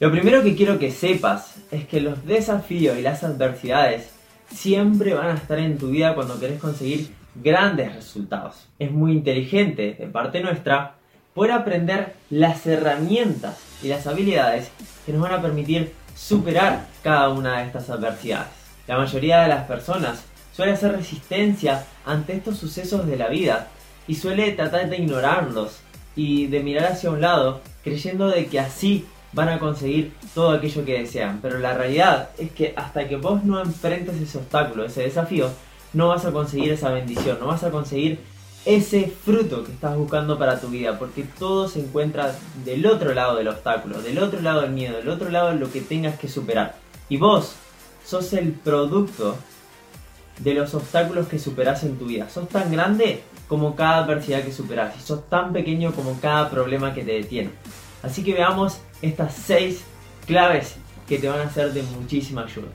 Lo 0.00 0.10
primero 0.10 0.42
que 0.42 0.56
quiero 0.56 0.80
que 0.80 0.90
sepas 0.90 1.54
es 1.70 1.86
que 1.86 2.00
los 2.00 2.26
desafíos 2.26 2.98
y 2.98 3.02
las 3.02 3.22
adversidades 3.22 4.10
siempre 4.52 5.14
van 5.14 5.28
a 5.28 5.34
estar 5.34 5.60
en 5.60 5.78
tu 5.78 5.90
vida 5.90 6.16
cuando 6.16 6.40
querés 6.40 6.60
conseguir 6.60 7.14
grandes 7.36 7.94
resultados. 7.94 8.66
Es 8.80 8.90
muy 8.90 9.12
inteligente 9.12 9.94
de 9.96 10.06
parte 10.08 10.42
nuestra 10.42 10.96
poder 11.32 11.52
aprender 11.52 12.14
las 12.28 12.66
herramientas 12.66 13.56
y 13.84 13.88
las 13.88 14.08
habilidades 14.08 14.68
que 15.06 15.12
nos 15.12 15.22
van 15.22 15.34
a 15.34 15.42
permitir 15.42 15.92
superar 16.16 16.88
cada 17.04 17.28
una 17.28 17.60
de 17.60 17.66
estas 17.66 17.88
adversidades. 17.88 18.48
La 18.88 18.98
mayoría 18.98 19.42
de 19.42 19.48
las 19.48 19.68
personas 19.68 20.24
suele 20.52 20.72
hacer 20.72 20.90
resistencia 20.90 21.86
ante 22.04 22.32
estos 22.32 22.58
sucesos 22.58 23.06
de 23.06 23.16
la 23.16 23.28
vida 23.28 23.68
y 24.08 24.16
suele 24.16 24.50
tratar 24.54 24.90
de 24.90 24.96
ignorarlos 24.96 25.78
y 26.16 26.48
de 26.48 26.64
mirar 26.64 26.92
hacia 26.92 27.10
un 27.10 27.20
lado 27.20 27.60
creyendo 27.84 28.28
de 28.28 28.46
que 28.46 28.58
así 28.58 29.06
van 29.34 29.48
a 29.48 29.58
conseguir 29.58 30.12
todo 30.34 30.50
aquello 30.52 30.84
que 30.84 31.00
desean. 31.00 31.40
Pero 31.42 31.58
la 31.58 31.74
realidad 31.74 32.30
es 32.38 32.52
que 32.52 32.72
hasta 32.76 33.08
que 33.08 33.16
vos 33.16 33.44
no 33.44 33.60
enfrentes 33.60 34.20
ese 34.20 34.38
obstáculo, 34.38 34.84
ese 34.84 35.02
desafío, 35.02 35.50
no 35.92 36.08
vas 36.08 36.24
a 36.24 36.32
conseguir 36.32 36.72
esa 36.72 36.90
bendición, 36.90 37.38
no 37.40 37.46
vas 37.46 37.64
a 37.64 37.70
conseguir 37.70 38.20
ese 38.64 39.12
fruto 39.24 39.64
que 39.64 39.72
estás 39.72 39.96
buscando 39.96 40.38
para 40.38 40.58
tu 40.58 40.68
vida, 40.68 40.98
porque 40.98 41.24
todo 41.38 41.68
se 41.68 41.80
encuentra 41.80 42.34
del 42.64 42.86
otro 42.86 43.12
lado 43.12 43.36
del 43.36 43.48
obstáculo, 43.48 44.00
del 44.00 44.18
otro 44.18 44.40
lado 44.40 44.62
del 44.62 44.70
miedo, 44.70 44.96
del 44.96 45.10
otro 45.10 45.28
lado 45.28 45.50
de 45.50 45.56
lo 45.56 45.70
que 45.70 45.82
tengas 45.82 46.18
que 46.18 46.28
superar. 46.28 46.76
Y 47.08 47.18
vos 47.18 47.54
sos 48.04 48.32
el 48.32 48.52
producto 48.52 49.36
de 50.38 50.54
los 50.54 50.74
obstáculos 50.74 51.28
que 51.28 51.38
superás 51.38 51.84
en 51.84 51.98
tu 51.98 52.06
vida. 52.06 52.28
Sos 52.30 52.48
tan 52.48 52.72
grande 52.72 53.22
como 53.48 53.76
cada 53.76 53.98
adversidad 53.98 54.42
que 54.42 54.52
superás 54.52 54.96
y 54.96 55.00
sos 55.00 55.28
tan 55.28 55.52
pequeño 55.52 55.92
como 55.92 56.18
cada 56.20 56.50
problema 56.50 56.94
que 56.94 57.04
te 57.04 57.12
detiene. 57.12 57.50
Así 58.02 58.24
que 58.24 58.34
veamos 58.34 58.78
estas 59.02 59.34
6 59.34 59.84
claves 60.26 60.76
que 61.08 61.18
te 61.18 61.28
van 61.28 61.40
a 61.40 61.50
ser 61.50 61.72
de 61.72 61.82
muchísima 61.82 62.44
ayuda. 62.44 62.68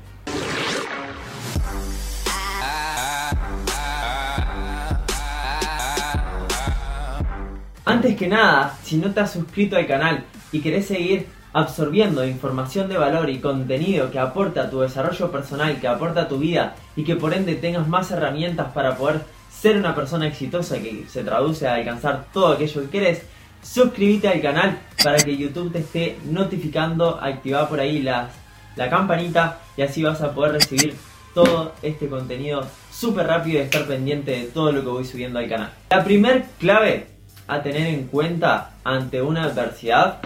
Antes 7.86 8.16
que 8.16 8.28
nada, 8.28 8.78
si 8.84 8.98
no 8.98 9.12
te 9.12 9.20
has 9.20 9.34
suscrito 9.34 9.76
al 9.76 9.88
canal 9.88 10.24
y 10.52 10.62
querés 10.62 10.86
seguir 10.86 11.28
absorbiendo 11.54 12.26
información 12.26 12.88
de 12.88 12.98
valor 12.98 13.30
y 13.30 13.40
contenido 13.40 14.12
que 14.12 14.20
aporta 14.20 14.64
a 14.64 14.70
tu 14.70 14.82
desarrollo 14.82 15.32
personal, 15.32 15.80
que 15.80 15.88
aporta 15.88 16.22
a 16.22 16.28
tu 16.28 16.38
vida 16.38 16.76
y 16.96 17.04
que 17.04 17.16
por 17.16 17.34
ende 17.34 17.56
tengas 17.56 17.88
más 17.88 18.12
herramientas 18.12 18.72
para 18.74 18.96
poder 18.96 19.22
ser 19.52 19.78
una 19.78 19.96
persona 19.96 20.28
exitosa 20.28 20.78
que 20.80 21.06
se 21.10 21.24
traduce 21.24 21.68
a 21.68 21.76
alcanzar 21.76 22.28
todo 22.32 22.54
aquello 22.54 22.82
que 22.82 22.90
querés, 22.90 23.24
suscríbete 23.62 24.28
al 24.28 24.42
canal 24.42 24.80
para 25.04 25.18
que 25.18 25.38
YouTube 25.38 25.72
te 25.72 25.80
esté 25.80 26.18
notificando, 26.26 27.20
activa 27.22 27.68
por 27.68 27.80
ahí 27.80 28.02
la 28.02 28.30
campanita 28.90 29.60
y 29.76 29.82
así 29.82 30.04
vas 30.04 30.22
a 30.22 30.34
poder 30.34 30.54
recibir 30.54 30.96
todo 31.34 31.74
este 31.82 32.08
contenido 32.08 32.66
súper 32.92 33.28
rápido 33.28 33.60
y 33.60 33.62
estar 33.62 33.86
pendiente 33.86 34.32
de 34.32 34.44
todo 34.44 34.72
lo 34.72 34.82
que 34.82 34.88
voy 34.88 35.06
subiendo 35.06 35.40
al 35.40 35.48
canal. 35.48 35.72
La 35.90 36.04
primer 36.04 36.46
clave 36.60 37.08
a 37.48 37.62
tener 37.62 37.88
en 37.88 38.08
cuenta 38.08 38.72
ante 38.84 39.22
una 39.22 39.46
adversidad 39.46 40.20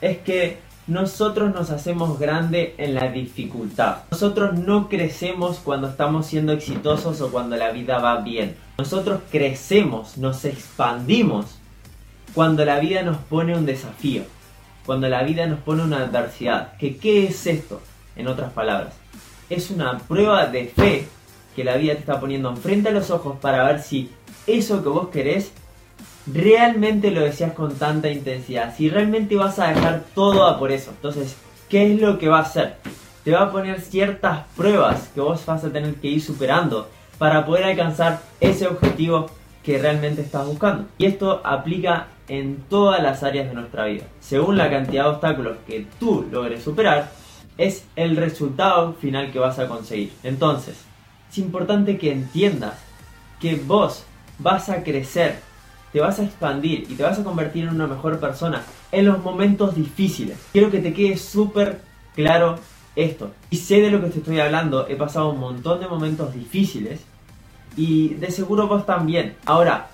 es 0.00 0.18
que 0.18 0.58
nosotros 0.86 1.54
nos 1.54 1.70
hacemos 1.70 2.18
grande 2.18 2.74
en 2.76 2.94
la 2.94 3.08
dificultad. 3.08 3.98
Nosotros 4.10 4.58
no 4.58 4.88
crecemos 4.88 5.58
cuando 5.58 5.88
estamos 5.88 6.26
siendo 6.26 6.52
exitosos 6.52 7.20
o 7.20 7.30
cuando 7.30 7.56
la 7.56 7.70
vida 7.70 7.98
va 7.98 8.20
bien. 8.20 8.56
Nosotros 8.78 9.20
crecemos, 9.30 10.18
nos 10.18 10.44
expandimos 10.44 11.58
cuando 12.34 12.64
la 12.64 12.78
vida 12.78 13.02
nos 13.02 13.18
pone 13.18 13.56
un 13.56 13.66
desafío, 13.66 14.22
cuando 14.86 15.08
la 15.08 15.22
vida 15.22 15.46
nos 15.46 15.60
pone 15.60 15.82
una 15.82 15.98
adversidad. 15.98 16.76
¿Que, 16.78 16.96
¿Qué 16.96 17.26
es 17.26 17.46
esto? 17.46 17.80
En 18.16 18.28
otras 18.28 18.52
palabras, 18.52 18.94
es 19.48 19.70
una 19.70 19.98
prueba 19.98 20.46
de 20.46 20.66
fe 20.66 21.06
que 21.56 21.64
la 21.64 21.76
vida 21.76 21.94
te 21.94 22.00
está 22.00 22.20
poniendo 22.20 22.50
enfrente 22.50 22.88
a 22.88 22.92
los 22.92 23.10
ojos 23.10 23.38
para 23.40 23.64
ver 23.64 23.80
si 23.82 24.10
eso 24.46 24.82
que 24.82 24.88
vos 24.88 25.08
querés 25.08 25.52
realmente 26.26 27.10
lo 27.10 27.22
deseas 27.22 27.52
con 27.52 27.74
tanta 27.74 28.10
intensidad, 28.10 28.74
si 28.76 28.88
realmente 28.88 29.36
vas 29.36 29.58
a 29.58 29.68
dejar 29.68 30.04
todo 30.14 30.46
a 30.46 30.58
por 30.58 30.72
eso. 30.72 30.90
Entonces, 30.90 31.36
¿qué 31.68 31.92
es 31.92 32.00
lo 32.00 32.18
que 32.18 32.28
va 32.28 32.38
a 32.38 32.42
hacer? 32.42 32.76
Te 33.24 33.32
va 33.32 33.42
a 33.42 33.52
poner 33.52 33.80
ciertas 33.80 34.44
pruebas 34.56 35.10
que 35.14 35.20
vos 35.20 35.44
vas 35.46 35.64
a 35.64 35.72
tener 35.72 35.94
que 35.96 36.08
ir 36.08 36.22
superando 36.22 36.88
para 37.18 37.44
poder 37.44 37.64
alcanzar 37.64 38.20
ese 38.40 38.66
objetivo 38.66 39.30
que 39.62 39.78
realmente 39.78 40.22
estás 40.22 40.46
buscando. 40.46 40.86
Y 40.98 41.06
esto 41.06 41.40
aplica 41.44 42.08
en 42.32 42.64
todas 42.70 43.02
las 43.02 43.22
áreas 43.22 43.46
de 43.46 43.54
nuestra 43.54 43.84
vida. 43.84 44.04
Según 44.20 44.56
la 44.56 44.70
cantidad 44.70 45.04
de 45.04 45.10
obstáculos 45.10 45.58
que 45.66 45.86
tú 46.00 46.26
logres 46.32 46.62
superar, 46.62 47.12
es 47.58 47.84
el 47.94 48.16
resultado 48.16 48.94
final 48.94 49.30
que 49.30 49.38
vas 49.38 49.58
a 49.58 49.68
conseguir. 49.68 50.12
Entonces, 50.22 50.82
es 51.30 51.36
importante 51.36 51.98
que 51.98 52.10
entiendas 52.10 52.78
que 53.38 53.56
vos 53.56 54.06
vas 54.38 54.70
a 54.70 54.82
crecer, 54.82 55.40
te 55.92 56.00
vas 56.00 56.20
a 56.20 56.24
expandir 56.24 56.86
y 56.88 56.94
te 56.94 57.02
vas 57.02 57.18
a 57.18 57.24
convertir 57.24 57.64
en 57.64 57.74
una 57.74 57.86
mejor 57.86 58.18
persona 58.18 58.62
en 58.90 59.04
los 59.04 59.22
momentos 59.22 59.74
difíciles. 59.74 60.38
Quiero 60.52 60.70
que 60.70 60.78
te 60.78 60.94
quede 60.94 61.18
súper 61.18 61.82
claro 62.14 62.58
esto. 62.96 63.32
Y 63.50 63.58
sé 63.58 63.82
de 63.82 63.90
lo 63.90 64.00
que 64.00 64.08
te 64.08 64.20
estoy 64.20 64.40
hablando, 64.40 64.88
he 64.88 64.96
pasado 64.96 65.32
un 65.32 65.38
montón 65.38 65.80
de 65.80 65.86
momentos 65.86 66.32
difíciles 66.32 67.02
y 67.76 68.14
de 68.14 68.30
seguro 68.30 68.68
vos 68.68 68.86
también. 68.86 69.36
Ahora, 69.44 69.90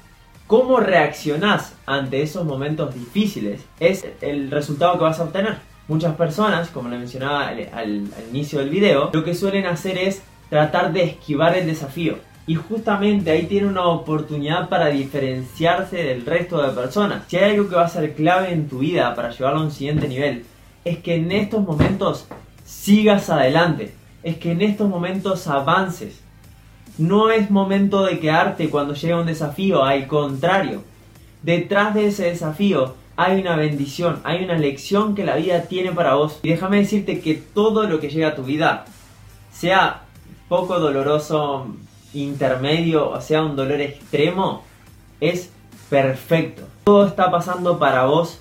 cómo 0.49 0.81
reaccionás 0.81 1.75
ante 1.87 2.23
esos 2.23 2.45
momentos 2.45 2.95
difíciles 2.95 3.61
es 3.79 4.05
el 4.23 4.51
resultado 4.51 4.95
que 4.99 5.05
vas 5.05 5.21
a 5.21 5.25
obtener. 5.25 5.59
Muchas 5.87 6.17
personas, 6.17 6.71
como 6.71 6.89
le 6.89 6.99
mencionaba 6.99 7.49
al, 7.49 8.09
inicio 8.33 8.59
del 8.59 8.71
video, 8.71 9.11
lo 9.13 9.23
que 9.23 9.35
suelen 9.35 9.67
hacer 9.67 9.99
es 9.99 10.23
tratar 10.49 10.93
de 10.93 11.05
esquivar 11.05 11.57
el 11.57 11.67
desafío. 11.67 12.17
Y 12.47 12.55
justamente 12.55 13.31
ahí 13.31 13.45
tiene 13.45 13.67
una 13.69 13.85
oportunidad 13.85 14.71
para 14.71 14.87
diferenciarse 14.87 15.97
del 15.97 16.25
resto 16.25 16.63
de 16.63 16.71
personas. 16.71 17.25
Si 17.29 17.37
hay 17.37 17.53
algo 17.53 17.69
que 17.69 17.77
va 17.77 17.85
a 17.85 17.91
ser 17.91 18.15
clave 18.15 18.51
en 18.51 18.71
tu 18.71 18.79
vida 18.79 19.15
para 19.15 19.31
llevarlo 19.31 19.61
a 19.61 19.65
un 19.65 19.71
siguiente 19.71 20.09
nivel, 20.09 20.47
es 20.83 20.99
que 20.99 21.17
en 21.17 21.31
estos 21.31 21.63
momentos 21.63 22.27
sigas 22.65 23.29
adelante. 23.29 23.93
Es 24.23 24.39
que 24.39 24.53
en 24.53 24.63
estos 24.63 24.89
momentos 24.89 25.47
avances. 25.47 26.23
No 26.99 27.31
es 27.31 27.51
momento 27.51 28.05
de 28.05 28.19
quedarte 28.19 28.71
cuando 28.71 28.95
llega 28.95 29.21
un 29.21 29.27
desafío, 29.27 29.85
al 29.85 30.09
contrario. 30.09 30.83
Detrás 31.43 31.95
de 31.95 32.09
ese 32.09 32.25
desafío 32.25 32.95
hay 33.17 33.41
una 33.41 33.55
bendición, 33.55 34.21
hay 34.25 34.45
una 34.45 34.59
lección 34.59 35.15
que 35.15 35.25
la 35.25 35.37
vida 35.37 35.63
tiene 35.63 35.93
para 35.93 36.15
vos. 36.15 36.41
Y 36.43 36.51
déjame 36.51 36.79
decirte 36.79 37.21
que 37.21 37.35
todo 37.35 37.85
lo 37.85 38.01
que 38.01 38.11
llega 38.11 38.29
a 38.29 38.35
tu 38.35 38.43
vida, 38.43 38.85
sea 39.53 40.03
poco 40.49 40.81
doloroso, 40.81 41.69
intermedio 42.15 43.11
o 43.11 43.21
sea 43.21 43.43
un 43.43 43.55
dolor 43.55 43.81
extremo, 43.81 44.65
es 45.21 45.51
perfecto. 45.91 46.63
Todo 46.85 47.07
está 47.07 47.31
pasando 47.31 47.79
para 47.79 48.07
vos 48.07 48.41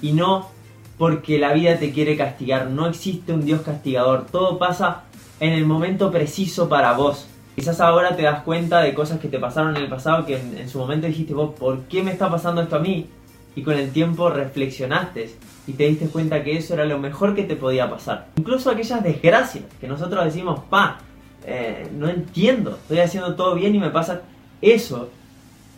y 0.00 0.12
no 0.12 0.50
porque 0.98 1.38
la 1.38 1.52
vida 1.52 1.78
te 1.78 1.92
quiere 1.92 2.16
castigar. 2.16 2.68
No 2.68 2.86
existe 2.86 3.32
un 3.32 3.44
Dios 3.44 3.62
castigador. 3.62 4.26
Todo 4.30 4.58
pasa 4.58 5.02
en 5.40 5.52
el 5.52 5.66
momento 5.66 6.12
preciso 6.12 6.68
para 6.68 6.92
vos. 6.92 7.26
Quizás 7.54 7.80
ahora 7.80 8.16
te 8.16 8.22
das 8.22 8.42
cuenta 8.42 8.80
de 8.80 8.94
cosas 8.94 9.20
que 9.20 9.28
te 9.28 9.38
pasaron 9.38 9.76
en 9.76 9.82
el 9.82 9.88
pasado 9.88 10.24
que 10.24 10.36
en, 10.36 10.68
su 10.68 10.78
momento 10.78 11.06
dijiste 11.06 11.34
vos, 11.34 11.54
¿por 11.58 11.82
qué 11.82 12.02
me 12.02 12.10
está 12.10 12.30
pasando 12.30 12.62
esto 12.62 12.76
a 12.76 12.78
mí? 12.78 13.06
Y 13.54 13.62
con 13.62 13.74
el 13.74 13.90
tiempo 13.90 14.30
reflexionaste 14.30 15.30
y 15.66 15.72
te 15.74 15.86
diste 15.86 16.06
cuenta 16.06 16.42
que 16.42 16.56
eso 16.56 16.72
era 16.72 16.86
lo 16.86 16.98
mejor 16.98 17.34
que 17.34 17.44
te 17.44 17.56
podía 17.56 17.90
pasar. 17.90 18.28
Incluso 18.36 18.70
aquellas 18.70 19.02
desgracias 19.02 19.64
que 19.80 19.86
nosotros 19.86 20.24
decimos, 20.24 20.60
pa, 20.70 21.00
eh, 21.44 21.88
no 21.94 22.08
entiendo, 22.08 22.78
estoy 22.82 23.00
haciendo 23.00 23.34
todo 23.34 23.54
bien 23.54 23.74
y 23.74 23.78
me 23.78 23.90
pasa. 23.90 24.22
Eso 24.62 25.10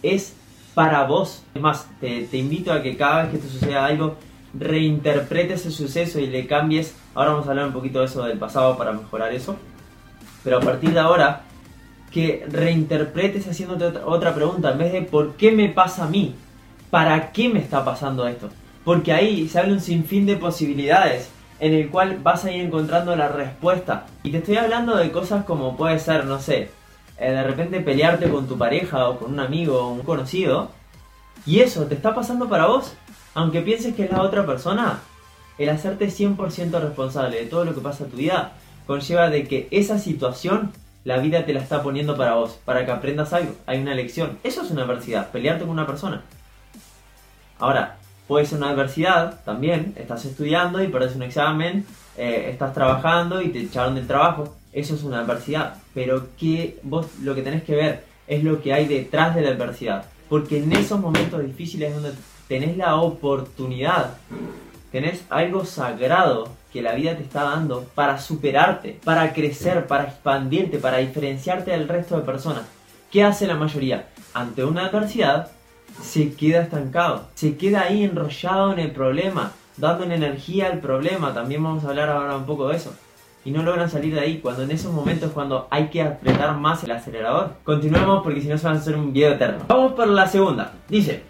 es 0.03 0.37
para 0.75 1.05
vos. 1.05 1.43
Es 1.55 1.61
más, 1.61 1.89
te, 2.01 2.25
te 2.25 2.37
invito 2.37 2.73
a 2.73 2.83
que 2.83 2.97
cada 2.97 3.23
vez 3.23 3.33
que 3.33 3.39
te 3.39 3.49
suceda 3.49 3.85
algo, 3.85 4.17
reinterpretes 4.59 5.61
ese 5.61 5.71
suceso 5.73 6.21
y 6.21 6.29
le 6.29 6.47
cambies. 6.47 6.95
Ahora 7.15 7.33
vamos 7.33 7.49
a 7.49 7.51
hablar 7.51 7.67
un 7.67 7.73
poquito 7.73 7.99
de 7.99 8.07
eso 8.07 8.25
del 8.25 8.39
pasado 8.39 8.77
para 8.79 8.93
mejorar 8.93 9.33
eso. 9.33 9.57
Pero 10.45 10.59
a 10.59 10.61
partir 10.61 10.93
de 10.93 11.01
ahora, 11.01 11.43
que 12.15 12.47
reinterpretes 12.49 13.49
haciéndote 13.49 13.99
otra, 13.99 14.33
pregunta, 14.33 14.71
en 14.71 14.79
vez 14.79 14.93
de 14.93 15.03
¿por 15.03 15.35
qué 15.35 15.51
me 15.51 15.69
pasa 15.69 16.05
a 16.05 16.09
mí? 16.09 16.37
¿Para 16.89 17.33
qué 17.33 17.49
me 17.49 17.59
está 17.59 17.85
pasando 17.85 18.29
esto? 18.29 18.51
Porque 18.85 19.13
ahí 19.13 19.49
se 19.49 19.59
abre 19.59 19.73
un 19.73 19.81
sinfín 19.81 20.25
de 20.25 20.37
posibilidades 20.37 21.29
en 21.59 21.75
el 21.75 21.91
cual 21.91 22.21
vas 22.23 22.45
a 22.45 22.53
ir 22.53 22.61
encontrando 22.61 23.17
la 23.17 23.27
respuesta. 23.27 24.07
Y 24.23 24.31
te 24.31 24.39
estoy 24.39 24.59
hablando 24.59 24.97
de 24.97 25.11
cosas 25.11 25.45
como 25.45 25.77
puede 25.77 25.99
ser, 25.99 26.25
no 26.27 26.39
sé, 26.39 26.71
eh, 27.19 27.31
de 27.33 27.43
repente 27.43 27.81
pelearte 27.81 28.31
con 28.31 28.47
tu 28.47 28.57
pareja 28.57 29.09
o 29.09 29.19
con 29.19 29.33
un 29.33 29.41
amigo 29.41 29.81
o 29.81 29.93
un 29.93 30.03
conocido. 30.03 30.71
Y 31.45 31.61
eso 31.61 31.87
te 31.87 31.97
está 31.97 32.15
pasando 32.15 32.49
para 32.49 32.67
vos. 32.67 32.95
Aunque 33.35 33.61
pienses 33.61 33.97
que 33.97 34.05
es 34.05 34.13
la 34.13 34.23
otra 34.23 34.47
persona, 34.47 35.01
el 35.59 35.69
hacerte 35.69 36.07
100% 36.07 36.81
responsable 36.81 37.39
de 37.41 37.47
todo 37.47 37.65
lo 37.65 37.75
que 37.75 37.81
pasa 37.81 38.05
en 38.05 38.11
tu 38.11 38.19
vida 38.19 38.53
conlleva 38.87 39.31
de 39.31 39.49
que 39.49 39.67
esa 39.73 39.99
situación 39.99 40.71
la 41.05 41.19
vida 41.19 41.45
te 41.45 41.53
la 41.53 41.61
está 41.61 41.83
poniendo 41.83 42.17
para 42.17 42.35
vos, 42.35 42.59
para 42.65 42.85
que 42.85 42.91
aprendas 42.91 43.33
algo. 43.33 43.55
Hay 43.67 43.81
una 43.81 43.95
lección. 43.95 44.39
Eso 44.43 44.63
es 44.63 44.71
una 44.71 44.83
adversidad, 44.83 45.31
pelearte 45.31 45.65
con 45.65 45.71
una 45.71 45.87
persona. 45.87 46.23
Ahora, 47.59 47.99
Puede 48.27 48.47
ser 48.47 48.59
una 48.59 48.71
adversidad 48.71 49.41
también, 49.45 49.93
estás 49.97 50.25
estudiando 50.25 50.83
y 50.83 50.89
perdés 50.89 51.15
un 51.15 51.23
examen, 51.23 51.85
eh, 52.17 52.49
estás 52.51 52.73
trabajando 52.73 53.43
y 53.43 53.51
te 53.51 53.61
echaron 53.61 53.97
del 53.97 54.07
trabajo, 54.07 54.57
eso 54.73 54.95
es 54.95 55.03
una 55.03 55.21
adversidad. 55.21 55.75
Pero 55.93 56.29
que 56.39 56.79
vos 56.83 57.07
lo 57.23 57.35
que 57.35 57.43
tenés 57.43 57.65
que 57.65 57.75
ver 57.75 58.05
es 58.27 58.43
lo 58.43 58.63
que 58.63 58.73
hay 58.73 58.87
detrás 58.87 59.35
de 59.35 59.43
la 59.43 59.51
adversidad. 59.51 60.07
Porque 60.31 60.63
en 60.63 60.73
esos 60.73 60.99
momentos 60.99 61.45
difíciles 61.45 61.91
es 61.91 62.03
donde 62.03 62.19
tenés 62.49 62.79
la 62.79 62.97
oportunidad, 62.97 64.17
tenés 64.91 65.23
algo 65.29 65.67
sagrado 65.67 66.49
que 66.75 66.83
la 66.83 66.93
vida 66.97 67.17
te 67.17 67.23
está 67.23 67.45
dando 67.45 67.87
para 67.95 68.19
superarte, 68.19 68.99
para 69.05 69.33
crecer, 69.33 69.87
para 69.87 70.07
expandirte, 70.07 70.79
para 70.79 70.97
diferenciarte 70.97 71.71
del 71.71 71.87
resto 71.87 72.17
de 72.17 72.23
personas. 72.23 72.65
¿Qué 73.13 73.23
hace 73.23 73.47
la 73.47 73.55
mayoría? 73.55 74.09
Ante 74.35 74.65
una 74.65 74.87
adversidad, 74.87 75.53
se 76.03 76.35
queda 76.35 76.63
estancado, 76.63 77.29
se 77.35 77.57
queda 77.57 77.83
ahí 77.83 78.03
enrollado 78.03 78.73
en 78.73 78.81
el 78.81 78.91
problema, 78.91 79.53
dando 79.77 80.03
energía 80.05 80.67
al 80.67 80.81
problema. 80.81 81.33
También 81.33 81.63
vamos 81.63 81.85
a 81.85 81.91
hablar 81.91 82.09
ahora 82.09 82.37
un 82.37 82.45
poco 82.45 82.67
de 82.67 82.77
eso. 82.77 82.93
Y 83.45 83.53
no 83.53 83.63
logran 83.63 83.89
salir 83.89 84.13
de 84.13 84.21
ahí 84.21 84.41
cuando 84.41 84.65
en 84.65 84.73
esos 84.73 84.93
momentos 84.93 85.31
cuando 85.31 85.69
hay 85.71 85.91
que 85.91 86.03
apretar 86.03 86.57
más 86.57 86.83
el 86.83 86.91
acelerador. 86.91 87.53
Continuemos 87.63 88.25
porque 88.25 88.41
si 88.41 88.49
no 88.49 88.59
se 88.59 88.67
va 88.67 88.73
a 88.73 88.77
hacer 88.77 88.97
un 88.97 89.13
video 89.13 89.35
eterno. 89.35 89.65
Vamos 89.69 89.93
por 89.93 90.09
la 90.09 90.27
segunda. 90.27 90.73
Dice, 90.89 91.23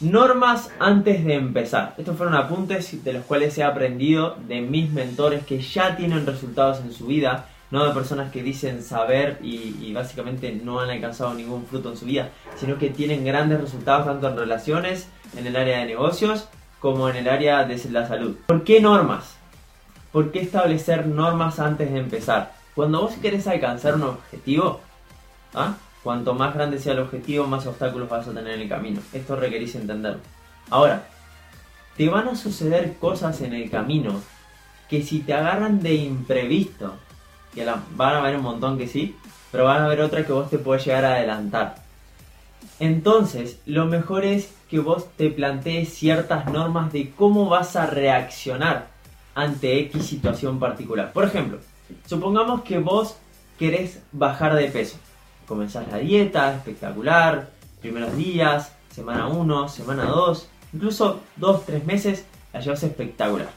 Normas 0.00 0.70
antes 0.78 1.24
de 1.24 1.34
empezar. 1.34 1.94
Estos 1.96 2.18
fueron 2.18 2.34
apuntes 2.34 3.02
de 3.02 3.14
los 3.14 3.24
cuales 3.24 3.56
he 3.56 3.64
aprendido 3.64 4.36
de 4.46 4.60
mis 4.60 4.92
mentores 4.92 5.46
que 5.46 5.60
ya 5.62 5.96
tienen 5.96 6.26
resultados 6.26 6.80
en 6.80 6.92
su 6.92 7.06
vida, 7.06 7.46
no 7.70 7.82
de 7.86 7.94
personas 7.94 8.30
que 8.30 8.42
dicen 8.42 8.82
saber 8.82 9.38
y, 9.42 9.90
básicamente 9.94 10.52
no 10.52 10.80
han 10.80 10.90
alcanzado 10.90 11.32
ningún 11.32 11.64
fruto 11.64 11.90
en 11.90 11.96
su 11.96 12.04
vida, 12.04 12.28
sino 12.56 12.76
que 12.76 12.90
tienen 12.90 13.24
grandes 13.24 13.58
resultados 13.58 14.04
tanto 14.04 14.28
en 14.28 14.36
relaciones, 14.36 15.08
en 15.34 15.46
el 15.46 15.56
área 15.56 15.78
de 15.78 15.86
negocios, 15.86 16.46
como 16.78 17.08
en 17.08 17.16
el 17.16 17.28
área 17.28 17.64
de 17.64 17.80
la 17.90 18.06
salud. 18.06 18.36
¿Por 18.46 18.64
qué 18.64 18.82
normas? 18.82 19.38
¿Por 20.12 20.30
qué 20.30 20.40
establecer 20.40 21.06
normas 21.06 21.58
antes 21.58 21.90
de 21.90 21.98
empezar? 21.98 22.52
Cuando 22.74 23.00
vos 23.00 23.14
querés 23.14 23.46
alcanzar 23.46 23.94
un 23.94 24.02
objetivo, 24.02 24.80
¿ah? 25.54 25.76
Cuanto 26.06 26.34
más 26.34 26.54
grande 26.54 26.78
sea 26.78 26.92
el 26.92 27.00
objetivo, 27.00 27.48
más 27.48 27.66
obstáculos 27.66 28.08
vas 28.08 28.28
a 28.28 28.32
tener 28.32 28.54
en 28.54 28.60
el 28.60 28.68
camino. 28.68 29.00
Esto 29.12 29.34
requerís 29.34 29.74
entenderlo. 29.74 30.20
Ahora, 30.70 31.08
te 31.96 32.08
van 32.08 32.28
a 32.28 32.36
suceder 32.36 32.94
cosas 33.00 33.40
en 33.40 33.52
el 33.52 33.68
camino 33.68 34.20
que 34.88 35.02
si 35.02 35.18
te 35.18 35.34
agarran 35.34 35.82
de 35.82 35.94
imprevisto, 35.94 36.94
que 37.52 37.64
la, 37.64 37.82
van 37.96 38.14
a 38.14 38.18
haber 38.18 38.36
un 38.36 38.42
montón 38.42 38.78
que 38.78 38.86
sí, 38.86 39.16
pero 39.50 39.64
van 39.64 39.82
a 39.82 39.86
haber 39.86 40.00
otras 40.00 40.24
que 40.24 40.32
vos 40.32 40.48
te 40.48 40.58
puedes 40.58 40.84
llegar 40.84 41.04
a 41.06 41.14
adelantar. 41.14 41.74
Entonces, 42.78 43.58
lo 43.66 43.86
mejor 43.86 44.24
es 44.24 44.54
que 44.70 44.78
vos 44.78 45.08
te 45.16 45.30
plantees 45.30 45.92
ciertas 45.92 46.46
normas 46.52 46.92
de 46.92 47.10
cómo 47.16 47.48
vas 47.48 47.74
a 47.74 47.86
reaccionar 47.86 48.90
ante 49.34 49.80
X 49.80 50.06
situación 50.06 50.60
particular. 50.60 51.12
Por 51.12 51.24
ejemplo, 51.24 51.58
supongamos 52.06 52.62
que 52.62 52.78
vos 52.78 53.16
querés 53.58 54.04
bajar 54.12 54.54
de 54.54 54.68
peso 54.68 54.98
comenzás 55.46 55.86
la 55.90 55.98
dieta, 55.98 56.54
espectacular, 56.54 57.50
primeros 57.80 58.16
días, 58.16 58.72
semana 58.94 59.28
1, 59.28 59.68
semana 59.68 60.04
2, 60.04 60.48
incluso 60.72 61.20
2, 61.36 61.66
3 61.66 61.84
meses, 61.84 62.24
la 62.52 62.60
llevas 62.60 62.82
espectacular. 62.82 63.50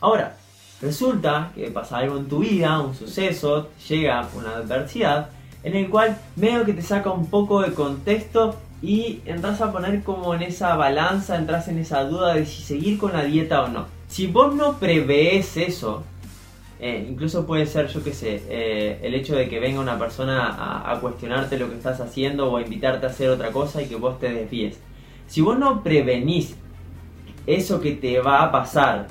Ahora, 0.00 0.36
resulta 0.80 1.52
que 1.54 1.70
pasa 1.70 1.98
algo 1.98 2.18
en 2.18 2.28
tu 2.28 2.40
vida, 2.40 2.80
un 2.80 2.94
suceso, 2.94 3.70
llega 3.88 4.28
una 4.34 4.56
adversidad, 4.56 5.30
en 5.62 5.74
el 5.74 5.90
cual 5.90 6.18
medio 6.36 6.64
que 6.64 6.74
te 6.74 6.82
saca 6.82 7.10
un 7.10 7.26
poco 7.26 7.62
de 7.62 7.72
contexto 7.72 8.56
y 8.82 9.20
entras 9.24 9.60
a 9.60 9.72
poner 9.72 10.02
como 10.02 10.34
en 10.34 10.42
esa 10.42 10.76
balanza, 10.76 11.36
entras 11.36 11.66
en 11.68 11.78
esa 11.78 12.04
duda 12.04 12.34
de 12.34 12.46
si 12.46 12.62
seguir 12.62 12.98
con 12.98 13.12
la 13.12 13.24
dieta 13.24 13.62
o 13.64 13.68
no. 13.68 13.86
Si 14.06 14.28
vos 14.28 14.54
no 14.54 14.78
prevés 14.78 15.56
eso, 15.56 16.04
eh, 16.78 17.06
incluso 17.08 17.46
puede 17.46 17.64
ser, 17.64 17.88
yo 17.88 18.04
qué 18.04 18.12
sé, 18.12 18.42
eh, 18.48 19.00
el 19.02 19.14
hecho 19.14 19.34
de 19.34 19.48
que 19.48 19.60
venga 19.60 19.80
una 19.80 19.98
persona 19.98 20.90
a, 20.90 21.00
cuestionarte 21.00 21.58
lo 21.58 21.70
que 21.70 21.76
estás 21.76 22.00
haciendo 22.00 22.50
o 22.50 22.58
a 22.58 22.62
invitarte 22.62 23.06
a 23.06 23.08
hacer 23.08 23.30
otra 23.30 23.50
cosa 23.50 23.80
y 23.82 23.86
que 23.86 23.96
vos 23.96 24.18
te 24.18 24.30
desvíes. 24.30 24.78
Si 25.26 25.40
vos 25.40 25.58
no 25.58 25.82
prevenís 25.82 26.54
eso 27.46 27.80
que 27.80 27.92
te 27.92 28.20
va 28.20 28.42
a 28.42 28.52
pasar 28.52 29.08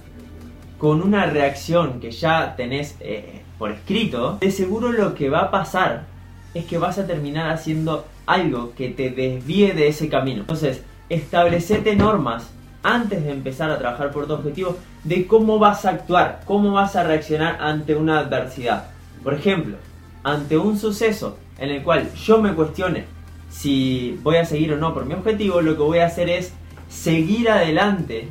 con 0.77 1.01
una 1.01 1.25
reacción 1.25 1.99
que 1.99 2.11
ya 2.11 2.55
tenés 2.55 2.97
eh, 2.99 3.41
por 3.57 3.71
escrito, 3.71 4.37
de 4.39 4.51
seguro 4.51 4.91
lo 4.91 5.15
que 5.15 5.29
va 5.29 5.39
a 5.39 5.51
pasar 5.51 6.05
es 6.53 6.65
que 6.65 6.77
vas 6.77 6.99
a 6.99 7.07
terminar 7.07 7.49
haciendo 7.49 8.05
algo 8.27 8.73
que 8.75 8.89
te 8.89 9.09
desvíe 9.09 9.73
de 9.73 9.87
ese 9.87 10.07
camino. 10.09 10.41
Entonces, 10.41 10.83
establecete 11.09 11.95
normas 11.95 12.54
antes 12.85 13.23
de 13.23 13.31
empezar 13.31 13.71
a 13.71 13.79
trabajar 13.79 14.11
por 14.11 14.27
tu 14.27 14.33
objetivo 14.33 14.77
de 15.03 15.25
cómo 15.25 15.57
vas 15.57 15.85
a 15.85 15.89
actuar, 15.89 16.41
cómo 16.45 16.73
vas 16.73 16.95
a 16.95 17.03
reaccionar 17.03 17.57
ante 17.59 17.95
una 17.95 18.19
adversidad. 18.19 18.85
Por 19.23 19.33
ejemplo, 19.33 19.77
ante 20.23 20.55
un 20.55 20.77
suceso 20.77 21.37
en 21.57 21.71
el 21.71 21.83
cual 21.83 22.13
yo 22.13 22.39
me 22.41 22.53
cuestione 22.53 23.05
si 23.49 24.19
voy 24.21 24.37
a 24.37 24.45
seguir 24.45 24.73
o 24.73 24.77
no 24.77 24.93
por 24.93 25.05
mi 25.05 25.15
objetivo, 25.15 25.61
lo 25.61 25.75
que 25.75 25.81
voy 25.81 25.99
a 25.99 26.05
hacer 26.05 26.29
es 26.29 26.53
seguir 26.87 27.49
adelante, 27.49 28.29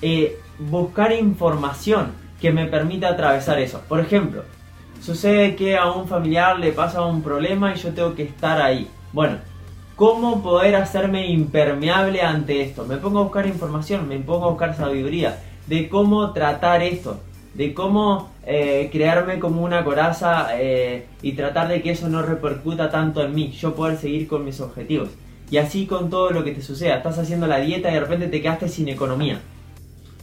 eh, 0.00 0.38
buscar 0.58 1.12
información 1.12 2.12
que 2.40 2.52
me 2.52 2.66
permita 2.66 3.08
atravesar 3.08 3.58
eso. 3.58 3.80
Por 3.88 3.98
ejemplo, 3.98 4.44
sucede 5.00 5.56
que 5.56 5.76
a 5.76 5.90
un 5.90 6.06
familiar 6.06 6.58
le 6.58 6.72
pasa 6.72 7.04
un 7.04 7.22
problema 7.22 7.74
y 7.74 7.78
yo 7.78 7.92
tengo 7.92 8.14
que 8.14 8.24
estar 8.24 8.60
ahí. 8.60 8.88
Bueno, 9.12 9.38
¿Cómo 9.96 10.42
poder 10.42 10.74
hacerme 10.76 11.28
impermeable 11.28 12.22
ante 12.22 12.62
esto? 12.62 12.84
Me 12.86 12.96
pongo 12.96 13.20
a 13.20 13.22
buscar 13.24 13.46
información, 13.46 14.08
me 14.08 14.18
pongo 14.18 14.46
a 14.46 14.50
buscar 14.50 14.74
sabiduría 14.74 15.38
de 15.66 15.88
cómo 15.90 16.32
tratar 16.32 16.82
esto, 16.82 17.20
de 17.54 17.74
cómo 17.74 18.30
eh, 18.46 18.88
crearme 18.90 19.38
como 19.38 19.62
una 19.62 19.84
coraza 19.84 20.48
eh, 20.58 21.06
y 21.20 21.32
tratar 21.32 21.68
de 21.68 21.82
que 21.82 21.90
eso 21.90 22.08
no 22.08 22.22
repercuta 22.22 22.90
tanto 22.90 23.22
en 23.22 23.34
mí, 23.34 23.52
yo 23.52 23.74
poder 23.74 23.98
seguir 23.98 24.26
con 24.28 24.44
mis 24.46 24.60
objetivos. 24.60 25.10
Y 25.50 25.58
así 25.58 25.86
con 25.86 26.08
todo 26.08 26.30
lo 26.30 26.42
que 26.42 26.52
te 26.52 26.62
suceda, 26.62 26.96
estás 26.96 27.18
haciendo 27.18 27.46
la 27.46 27.58
dieta 27.58 27.90
y 27.90 27.94
de 27.94 28.00
repente 28.00 28.28
te 28.28 28.40
quedaste 28.40 28.68
sin 28.68 28.88
economía 28.88 29.40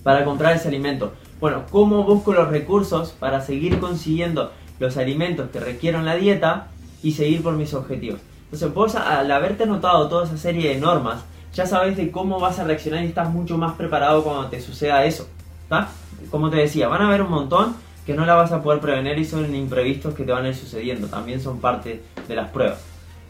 para 0.02 0.26
comprar 0.26 0.56
ese 0.56 0.68
alimento. 0.68 1.14
Bueno, 1.40 1.66
¿cómo 1.70 2.04
busco 2.04 2.34
los 2.34 2.50
recursos 2.50 3.12
para 3.12 3.40
seguir 3.42 3.80
consiguiendo 3.80 4.52
los 4.80 4.98
alimentos 4.98 5.52
que 5.52 5.60
requiero 5.60 6.00
en 6.00 6.06
la 6.06 6.16
dieta 6.16 6.70
y 7.04 7.12
seguir 7.12 7.44
por 7.44 7.54
mis 7.54 7.76
objetivos? 7.76 8.20
Entonces 8.52 8.74
vos 8.74 8.96
al 8.96 9.32
haberte 9.32 9.64
anotado 9.64 10.10
toda 10.10 10.26
esa 10.26 10.36
serie 10.36 10.74
de 10.74 10.82
normas, 10.82 11.24
ya 11.54 11.68
sabes 11.68 11.96
de 11.96 12.10
cómo 12.10 12.40
vas 12.40 12.58
a 12.58 12.64
reaccionar 12.64 13.04
y 13.04 13.08
estás 13.08 13.30
mucho 13.30 13.60
más 13.60 13.74
preparado 13.76 14.24
cuando 14.24 14.48
te 14.48 14.60
suceda 14.60 15.06
eso. 15.06 15.28
¿Está? 15.64 15.90
Como 16.32 16.50
te 16.50 16.58
decía, 16.58 16.88
van 16.88 17.04
a 17.04 17.08
haber 17.08 17.22
un 17.22 17.30
montón 17.30 17.76
que 18.08 18.16
no 18.16 18.26
la 18.26 18.34
vas 18.34 18.52
a 18.52 18.64
poder 18.64 18.80
prevenir 18.80 19.20
y 19.20 19.26
son 19.26 19.54
imprevistos 19.54 20.16
que 20.16 20.24
te 20.24 20.32
van 20.32 20.46
a 20.46 20.48
ir 20.48 20.56
sucediendo. 20.56 21.06
También 21.06 21.40
son 21.40 21.60
parte 21.60 22.02
de 22.28 22.36
las 22.36 22.50
pruebas. 22.50 22.80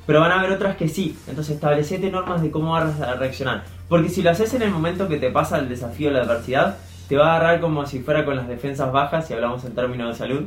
Pero 0.06 0.22
van 0.22 0.32
a 0.32 0.40
haber 0.40 0.54
otras 0.54 0.78
que 0.78 0.88
sí. 0.88 1.18
Entonces 1.28 1.56
establecete 1.56 2.10
normas 2.10 2.42
de 2.42 2.50
cómo 2.50 2.72
vas 2.72 3.02
a 3.02 3.16
reaccionar. 3.16 3.66
Porque 3.90 4.08
si 4.08 4.22
lo 4.22 4.32
haces 4.32 4.54
en 4.54 4.62
el 4.62 4.72
momento 4.72 5.10
que 5.10 5.18
te 5.18 5.32
pasa 5.32 5.60
el 5.60 5.68
desafío, 5.68 6.12
la 6.12 6.22
adversidad, 6.22 6.78
te 7.10 7.18
va 7.18 7.34
a 7.34 7.36
agarrar 7.36 7.60
como 7.60 7.86
si 7.86 8.00
fuera 8.00 8.24
con 8.24 8.38
las 8.38 8.48
defensas 8.48 8.90
bajas, 8.94 9.28
si 9.28 9.34
hablamos 9.34 9.66
en 9.66 9.76
términos 9.76 10.14
de 10.14 10.16
salud 10.16 10.46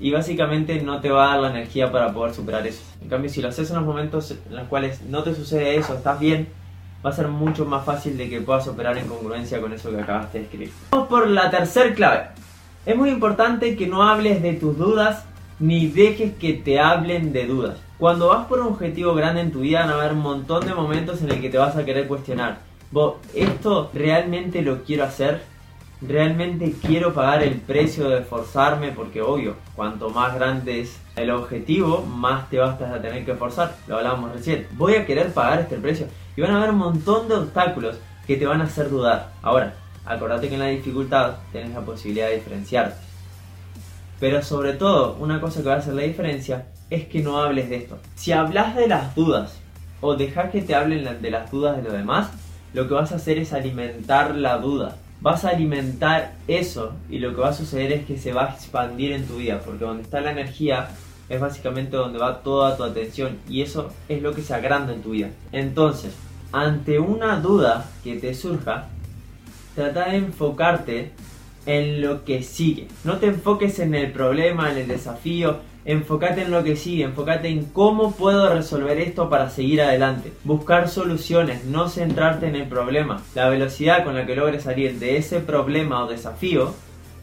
y 0.00 0.12
básicamente 0.12 0.80
no 0.80 1.00
te 1.00 1.10
va 1.10 1.26
a 1.26 1.28
dar 1.30 1.40
la 1.40 1.50
energía 1.50 1.90
para 1.90 2.12
poder 2.12 2.34
superar 2.34 2.66
eso. 2.66 2.82
En 3.02 3.08
cambio, 3.08 3.30
si 3.30 3.42
lo 3.42 3.48
haces 3.48 3.70
en 3.70 3.76
los 3.76 3.84
momentos 3.84 4.30
en 4.30 4.56
los 4.56 4.68
cuales 4.68 5.02
no 5.02 5.22
te 5.22 5.34
sucede 5.34 5.76
eso, 5.76 5.94
estás 5.94 6.20
bien, 6.20 6.48
va 7.04 7.10
a 7.10 7.12
ser 7.12 7.28
mucho 7.28 7.64
más 7.64 7.84
fácil 7.84 8.16
de 8.16 8.28
que 8.28 8.40
puedas 8.40 8.66
operar 8.68 8.96
en 8.98 9.06
congruencia 9.06 9.60
con 9.60 9.72
eso 9.72 9.90
que 9.90 10.00
acabaste 10.00 10.38
de 10.38 10.44
escribir. 10.44 10.70
Vamos 10.90 11.08
por 11.08 11.28
la 11.28 11.50
tercera 11.50 11.94
clave. 11.94 12.28
Es 12.86 12.96
muy 12.96 13.10
importante 13.10 13.76
que 13.76 13.86
no 13.86 14.02
hables 14.02 14.42
de 14.42 14.54
tus 14.54 14.78
dudas 14.78 15.24
ni 15.58 15.88
dejes 15.88 16.34
que 16.34 16.54
te 16.54 16.78
hablen 16.78 17.32
de 17.32 17.46
dudas. 17.46 17.78
Cuando 17.98 18.28
vas 18.28 18.46
por 18.46 18.60
un 18.60 18.68
objetivo 18.68 19.14
grande 19.14 19.40
en 19.40 19.50
tu 19.50 19.60
vida 19.60 19.80
van 19.80 19.90
a 19.90 19.94
haber 19.94 20.12
un 20.12 20.20
montón 20.20 20.64
de 20.64 20.72
momentos 20.72 21.20
en 21.22 21.30
el 21.30 21.40
que 21.40 21.50
te 21.50 21.58
vas 21.58 21.76
a 21.76 21.84
querer 21.84 22.06
cuestionar. 22.06 22.58
¿Vos, 22.90 23.16
¿Esto 23.34 23.90
realmente 23.92 24.62
lo 24.62 24.84
quiero 24.84 25.04
hacer? 25.04 25.42
Realmente 26.00 26.74
quiero 26.80 27.12
pagar 27.12 27.42
el 27.42 27.56
precio 27.56 28.08
de 28.08 28.20
esforzarme 28.20 28.92
porque 28.92 29.20
obvio, 29.20 29.56
cuanto 29.74 30.10
más 30.10 30.34
grande 30.34 30.80
es 30.80 31.00
el 31.16 31.30
objetivo, 31.30 32.02
más 32.02 32.48
te 32.50 32.58
vas 32.58 32.80
a 32.80 33.00
tener 33.00 33.24
que 33.24 33.32
esforzar, 33.32 33.74
lo 33.86 33.96
hablábamos 33.96 34.32
recién. 34.32 34.66
Voy 34.72 34.94
a 34.94 35.04
querer 35.04 35.32
pagar 35.32 35.60
este 35.60 35.76
precio 35.76 36.06
y 36.36 36.40
van 36.40 36.52
a 36.52 36.58
haber 36.58 36.70
un 36.70 36.78
montón 36.78 37.28
de 37.28 37.34
obstáculos 37.34 37.98
que 38.26 38.36
te 38.36 38.46
van 38.46 38.60
a 38.60 38.64
hacer 38.64 38.90
dudar. 38.90 39.32
Ahora, 39.42 39.74
acordate 40.04 40.48
que 40.48 40.54
en 40.54 40.60
la 40.60 40.66
dificultad 40.66 41.36
tienes 41.50 41.74
la 41.74 41.80
posibilidad 41.80 42.28
de 42.28 42.36
diferenciarte. 42.36 42.96
Pero 44.20 44.42
sobre 44.42 44.74
todo, 44.74 45.16
una 45.20 45.40
cosa 45.40 45.62
que 45.62 45.68
va 45.68 45.74
a 45.74 45.78
hacer 45.78 45.94
la 45.94 46.02
diferencia 46.02 46.66
es 46.90 47.06
que 47.06 47.22
no 47.22 47.40
hables 47.40 47.70
de 47.70 47.76
esto. 47.76 47.98
Si 48.14 48.32
hablas 48.32 48.74
de 48.76 48.88
las 48.88 49.14
dudas 49.14 49.58
o 50.00 50.16
dejas 50.16 50.50
que 50.50 50.62
te 50.62 50.74
hablen 50.74 51.20
de 51.20 51.30
las 51.30 51.50
dudas 51.50 51.76
de 51.76 51.82
los 51.82 51.92
demás, 51.92 52.30
lo 52.72 52.86
que 52.86 52.94
vas 52.94 53.12
a 53.12 53.16
hacer 53.16 53.38
es 53.38 53.52
alimentar 53.52 54.34
la 54.34 54.58
duda 54.58 54.96
vas 55.20 55.44
a 55.44 55.50
alimentar 55.50 56.34
eso 56.46 56.92
y 57.10 57.18
lo 57.18 57.34
que 57.34 57.40
va 57.40 57.48
a 57.48 57.54
suceder 57.54 57.92
es 57.92 58.06
que 58.06 58.18
se 58.18 58.32
va 58.32 58.46
a 58.46 58.54
expandir 58.54 59.12
en 59.12 59.26
tu 59.26 59.36
vida, 59.36 59.60
porque 59.64 59.84
donde 59.84 60.02
está 60.02 60.20
la 60.20 60.32
energía 60.32 60.90
es 61.28 61.40
básicamente 61.40 61.96
donde 61.96 62.18
va 62.18 62.42
toda 62.42 62.76
tu 62.76 62.84
atención 62.84 63.38
y 63.48 63.62
eso 63.62 63.90
es 64.08 64.22
lo 64.22 64.32
que 64.32 64.42
se 64.42 64.54
agranda 64.54 64.92
en 64.92 65.02
tu 65.02 65.10
vida. 65.10 65.30
Entonces, 65.52 66.14
ante 66.52 66.98
una 66.98 67.40
duda 67.40 67.90
que 68.02 68.16
te 68.16 68.34
surja, 68.34 68.88
trata 69.74 70.08
de 70.08 70.16
enfocarte 70.16 71.12
en 71.66 72.00
lo 72.00 72.24
que 72.24 72.42
sigue. 72.42 72.88
No 73.04 73.18
te 73.18 73.26
enfoques 73.26 73.78
en 73.78 73.94
el 73.94 74.10
problema, 74.10 74.72
en 74.72 74.78
el 74.78 74.88
desafío, 74.88 75.58
enfócate 75.88 76.42
en 76.42 76.50
lo 76.50 76.62
que 76.62 76.76
sigue, 76.76 77.04
enfócate 77.04 77.48
en 77.48 77.64
cómo 77.64 78.12
puedo 78.12 78.52
resolver 78.52 78.98
esto 78.98 79.30
para 79.30 79.48
seguir 79.48 79.80
adelante. 79.80 80.34
Buscar 80.44 80.86
soluciones, 80.86 81.64
no 81.64 81.88
centrarte 81.88 82.46
en 82.46 82.56
el 82.56 82.68
problema. 82.68 83.22
La 83.34 83.48
velocidad 83.48 84.04
con 84.04 84.14
la 84.14 84.26
que 84.26 84.36
logres 84.36 84.64
salir 84.64 84.98
de 84.98 85.16
ese 85.16 85.40
problema 85.40 86.04
o 86.04 86.06
desafío 86.06 86.74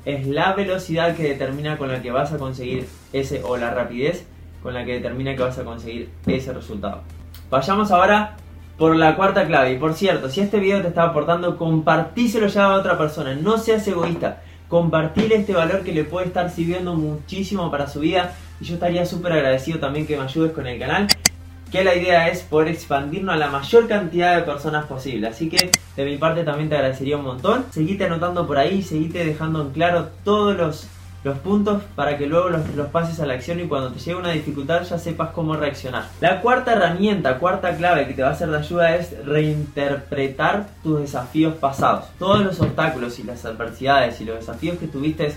es 0.03 0.25
la 0.25 0.53
velocidad 0.53 1.15
que 1.15 1.29
determina 1.29 1.77
con 1.77 1.89
la 1.89 2.01
que 2.01 2.09
vas 2.09 2.33
a 2.33 2.39
conseguir 2.39 2.87
ese 3.13 3.43
o 3.43 3.55
la 3.55 3.69
rapidez 3.69 4.25
con 4.63 4.73
la 4.73 4.83
que 4.83 4.93
determina 4.93 5.35
que 5.35 5.43
vas 5.43 5.59
a 5.59 5.63
conseguir 5.63 6.09
ese 6.25 6.51
resultado. 6.51 7.03
Vayamos 7.51 7.91
ahora 7.91 8.35
por 8.79 8.95
la 8.95 9.15
cuarta 9.15 9.45
clave. 9.45 9.73
Y 9.73 9.77
por 9.77 9.93
cierto, 9.93 10.27
si 10.27 10.41
este 10.41 10.59
video 10.59 10.81
te 10.81 10.87
está 10.87 11.03
aportando, 11.03 11.55
compartíselo 11.55 12.47
ya 12.47 12.65
a 12.65 12.73
otra 12.73 12.97
persona. 12.97 13.35
No 13.35 13.59
seas 13.59 13.87
egoísta. 13.87 14.41
Compartir 14.67 15.31
este 15.33 15.53
valor 15.53 15.83
que 15.83 15.91
le 15.91 16.03
puede 16.03 16.27
estar 16.27 16.49
sirviendo 16.49 16.95
muchísimo 16.95 17.69
para 17.69 17.87
su 17.87 17.99
vida. 17.99 18.35
Y 18.59 18.65
yo 18.65 18.75
estaría 18.75 19.05
súper 19.05 19.33
agradecido 19.33 19.79
también 19.79 20.07
que 20.07 20.17
me 20.17 20.23
ayudes 20.23 20.51
con 20.51 20.67
el 20.67 20.79
canal. 20.79 21.07
Que 21.71 21.83
la 21.83 21.95
idea 21.95 22.29
es 22.29 22.41
poder 22.41 22.69
expandirnos 22.69 23.35
a 23.35 23.37
la 23.37 23.49
mayor 23.49 23.87
cantidad 23.87 24.35
de 24.35 24.43
personas 24.43 24.85
posible. 24.85 25.27
Así 25.27 25.49
que 25.49 25.71
de 25.95 26.05
mi 26.05 26.17
parte 26.17 26.43
también 26.43 26.69
te 26.69 26.75
agradecería 26.75 27.17
un 27.17 27.25
montón. 27.25 27.65
Seguite 27.71 28.05
anotando 28.05 28.47
por 28.47 28.57
ahí, 28.57 28.81
seguite 28.81 29.25
dejando 29.25 29.61
en 29.61 29.71
claro 29.71 30.09
todos 30.23 30.55
los 30.55 30.87
los 31.25 31.39
puntos 31.39 31.81
para 31.95 32.19
que 32.19 32.27
luego 32.27 32.49
los, 32.49 32.87
pases 32.89 33.19
a 33.19 33.25
la 33.25 33.33
acción 33.33 33.59
y 33.59 33.63
cuando 33.63 33.91
te 33.91 33.97
llegue 33.97 34.15
una 34.15 34.29
dificultad 34.29 34.83
ya 34.83 34.99
sepas 34.99 35.31
cómo 35.31 35.55
reaccionar. 35.55 36.07
La 36.21 36.39
cuarta 36.39 36.73
herramienta, 36.73 37.39
cuarta 37.39 37.75
clave 37.75 38.05
que 38.05 38.13
te 38.13 38.21
va 38.21 38.29
a 38.29 38.35
ser 38.35 38.51
de 38.51 38.59
ayuda 38.59 38.95
es 38.95 39.25
reinterpretar 39.25 40.67
tus 40.83 41.01
desafíos 41.01 41.55
pasados. 41.55 42.05
Todos 42.19 42.45
los 42.45 42.61
obstáculos 42.61 43.17
y 43.17 43.23
las 43.23 43.43
adversidades 43.43 44.21
y 44.21 44.25
los 44.25 44.35
desafíos 44.35 44.77
que 44.77 44.85
tuviste 44.85 45.33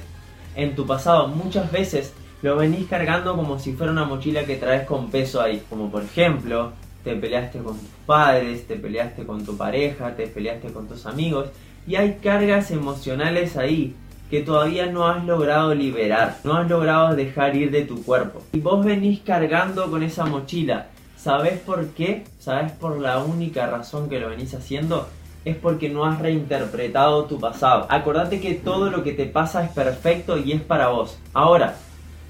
en 0.56 0.76
tu 0.76 0.86
pasado 0.86 1.26
muchas 1.28 1.72
veces 1.72 2.12
lo 2.42 2.56
venís 2.56 2.86
cargando 2.86 3.34
como 3.34 3.58
si 3.58 3.72
fuera 3.72 3.90
una 3.90 4.04
mochila 4.04 4.44
que 4.44 4.56
traes 4.56 4.86
con 4.86 5.10
peso 5.10 5.40
ahí. 5.40 5.62
Como 5.70 5.90
por 5.90 6.02
ejemplo, 6.02 6.72
te 7.02 7.16
peleaste 7.16 7.60
con 7.60 7.78
tus 7.78 7.88
padres, 8.04 8.66
te 8.66 8.76
peleaste 8.76 9.24
con 9.24 9.42
tu 9.42 9.56
pareja, 9.56 10.14
te 10.14 10.26
peleaste 10.26 10.70
con 10.70 10.86
tus 10.86 11.06
amigos 11.06 11.48
y 11.86 11.96
hay 11.96 12.18
cargas 12.22 12.70
emocionales 12.70 13.56
ahí 13.56 13.96
que 14.30 14.42
todavía 14.42 14.86
no 14.86 15.06
has 15.06 15.24
logrado 15.24 15.74
liberar, 15.74 16.36
no 16.44 16.54
has 16.56 16.68
logrado 16.68 17.14
dejar 17.14 17.56
ir 17.56 17.70
de 17.70 17.82
tu 17.82 18.02
cuerpo. 18.02 18.42
Y 18.52 18.60
vos 18.60 18.84
venís 18.84 19.20
cargando 19.20 19.90
con 19.90 20.02
esa 20.02 20.26
mochila. 20.26 20.88
¿Sabes 21.16 21.58
por 21.60 21.88
qué? 21.88 22.24
¿Sabes 22.38 22.72
por 22.72 23.00
la 23.00 23.18
única 23.18 23.66
razón 23.66 24.08
que 24.08 24.20
lo 24.20 24.28
venís 24.28 24.54
haciendo? 24.54 25.08
Es 25.44 25.56
porque 25.56 25.88
no 25.88 26.04
has 26.04 26.20
reinterpretado 26.20 27.24
tu 27.24 27.40
pasado. 27.40 27.86
Acordate 27.88 28.40
que 28.40 28.54
todo 28.54 28.90
lo 28.90 29.02
que 29.02 29.12
te 29.12 29.26
pasa 29.26 29.64
es 29.64 29.70
perfecto 29.70 30.36
y 30.36 30.52
es 30.52 30.60
para 30.60 30.88
vos. 30.88 31.18
Ahora, 31.32 31.76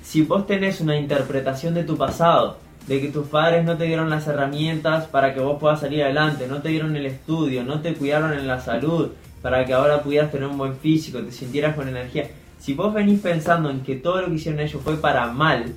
si 0.03 0.23
vos 0.23 0.47
tenés 0.47 0.81
una 0.81 0.97
interpretación 0.97 1.75
de 1.75 1.85
tu 1.85 1.97
pasado, 1.97 2.59
de 2.87 3.01
que 3.01 3.09
tus 3.09 3.27
padres 3.27 3.65
no 3.65 3.77
te 3.77 3.85
dieron 3.85 4.09
las 4.09 4.27
herramientas 4.27 5.07
para 5.07 5.35
que 5.35 5.41
vos 5.41 5.59
puedas 5.61 5.81
salir 5.81 6.03
adelante, 6.03 6.47
no 6.49 6.63
te 6.63 6.71
dieron 6.71 6.97
el 6.97 7.05
estudio, 7.05 7.63
no 7.63 7.81
te 7.83 7.95
cuidaron 7.95 8.33
en 8.33 8.47
la 8.47 8.61
salud, 8.61 9.11
para 9.43 9.65
que 9.65 9.73
ahora 9.73 10.03
pudieras 10.03 10.31
tener 10.31 10.49
un 10.49 10.59
buen 10.59 10.77
físico, 10.77 11.21
te 11.21 11.33
sintieras 11.33 11.75
con 11.75 11.89
energía. 11.89 12.31
Si 12.59 12.75
vos 12.75 12.93
venís 12.93 13.21
pensando 13.21 13.71
en 13.71 13.83
que 13.83 13.95
todo 13.97 14.21
lo 14.21 14.29
que 14.29 14.35
hicieron 14.35 14.61
ellos 14.61 14.83
fue 14.83 14.97
para 14.97 15.27
mal, 15.29 15.75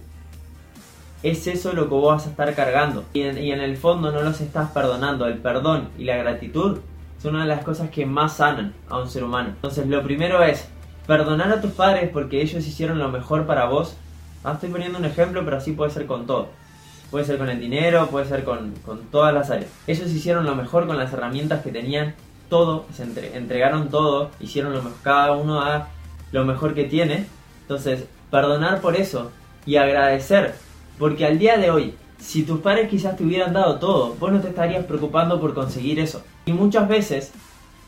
es 1.24 1.46
eso 1.46 1.74
lo 1.74 1.84
que 1.84 1.94
vos 1.94 2.15
vas 2.15 2.27
a 2.27 2.32
estar 2.32 2.53
cargando. 2.56 3.06
Y 3.13 3.22
en, 3.22 3.38
el 3.38 3.77
fondo 3.77 4.12
no 4.12 4.22
los 4.22 4.41
estás 4.41 4.72
perdonando. 4.72 5.27
El 5.27 5.38
perdón 5.38 5.89
y 5.98 6.06
la 6.06 6.18
gratitud 6.18 6.80
son 7.22 7.36
una 7.36 7.44
de 7.44 7.50
las 7.50 7.63
cosas 7.63 7.91
que 7.91 8.06
más 8.06 8.38
sanan 8.38 8.74
a 8.89 9.00
un 9.00 9.10
ser 9.10 9.24
humano. 9.24 9.50
Entonces 9.50 9.86
lo 9.88 10.01
primero 10.01 10.44
es 10.44 10.68
perdonar 11.06 11.51
a 11.51 11.62
tus 11.62 11.72
padres 11.72 12.10
porque 12.12 12.41
ellos 12.41 12.65
hicieron 12.65 12.98
lo 12.98 13.10
mejor 13.10 13.46
para 13.46 13.65
vos. 13.65 13.96
Ah, 14.44 14.53
estoy 14.53 14.70
poniendo 14.70 14.98
un 14.98 15.06
ejemplo, 15.06 15.46
pero 15.46 15.58
así 15.58 15.74
puede 15.74 15.91
ser 15.91 16.08
con 16.08 16.25
todo. 16.25 16.50
Puede 17.12 17.25
ser 17.25 17.38
con 17.38 17.50
el 17.50 17.60
dinero, 17.60 18.08
puede 18.08 18.25
ser 18.25 18.44
con, 18.44 18.74
con 18.84 19.01
todas 19.12 19.34
las 19.34 19.51
áreas. 19.51 19.70
Ellos 19.86 20.10
hicieron 20.10 20.46
lo 20.46 20.56
mejor 20.56 20.88
con 20.88 20.98
las 20.98 21.13
herramientas 21.13 21.62
que 21.62 21.72
tenían 21.72 22.15
todo, 22.51 22.86
se 22.93 23.03
entregaron 23.03 23.89
todo, 23.89 24.29
hicieron 24.41 24.74
lo 24.74 24.84
mejor, 24.84 24.98
cada 25.03 25.31
uno 25.31 25.62
a 25.62 25.88
lo 26.34 26.43
mejor 26.43 26.74
que 26.74 26.84
tiene. 26.84 27.25
Entonces, 27.62 28.03
perdonar 28.29 28.81
por 28.81 28.98
eso 28.98 29.31
y 29.65 29.77
agradecer, 29.77 30.53
porque 31.00 31.25
al 31.25 31.39
día 31.39 31.58
de 31.58 31.72
hoy, 31.72 31.96
si 32.20 32.43
tus 32.43 32.60
padres 32.60 32.89
quizás 32.89 33.15
te 33.15 33.24
hubieran 33.24 33.53
dado 33.53 33.79
todo, 33.79 34.15
vos 34.20 34.34
no 34.34 34.41
te 34.41 34.50
estarías 34.50 34.84
preocupando 34.84 35.39
por 35.39 35.53
conseguir 35.53 35.98
eso. 35.98 36.24
Y 36.46 36.51
muchas 36.51 36.89
veces, 36.89 37.31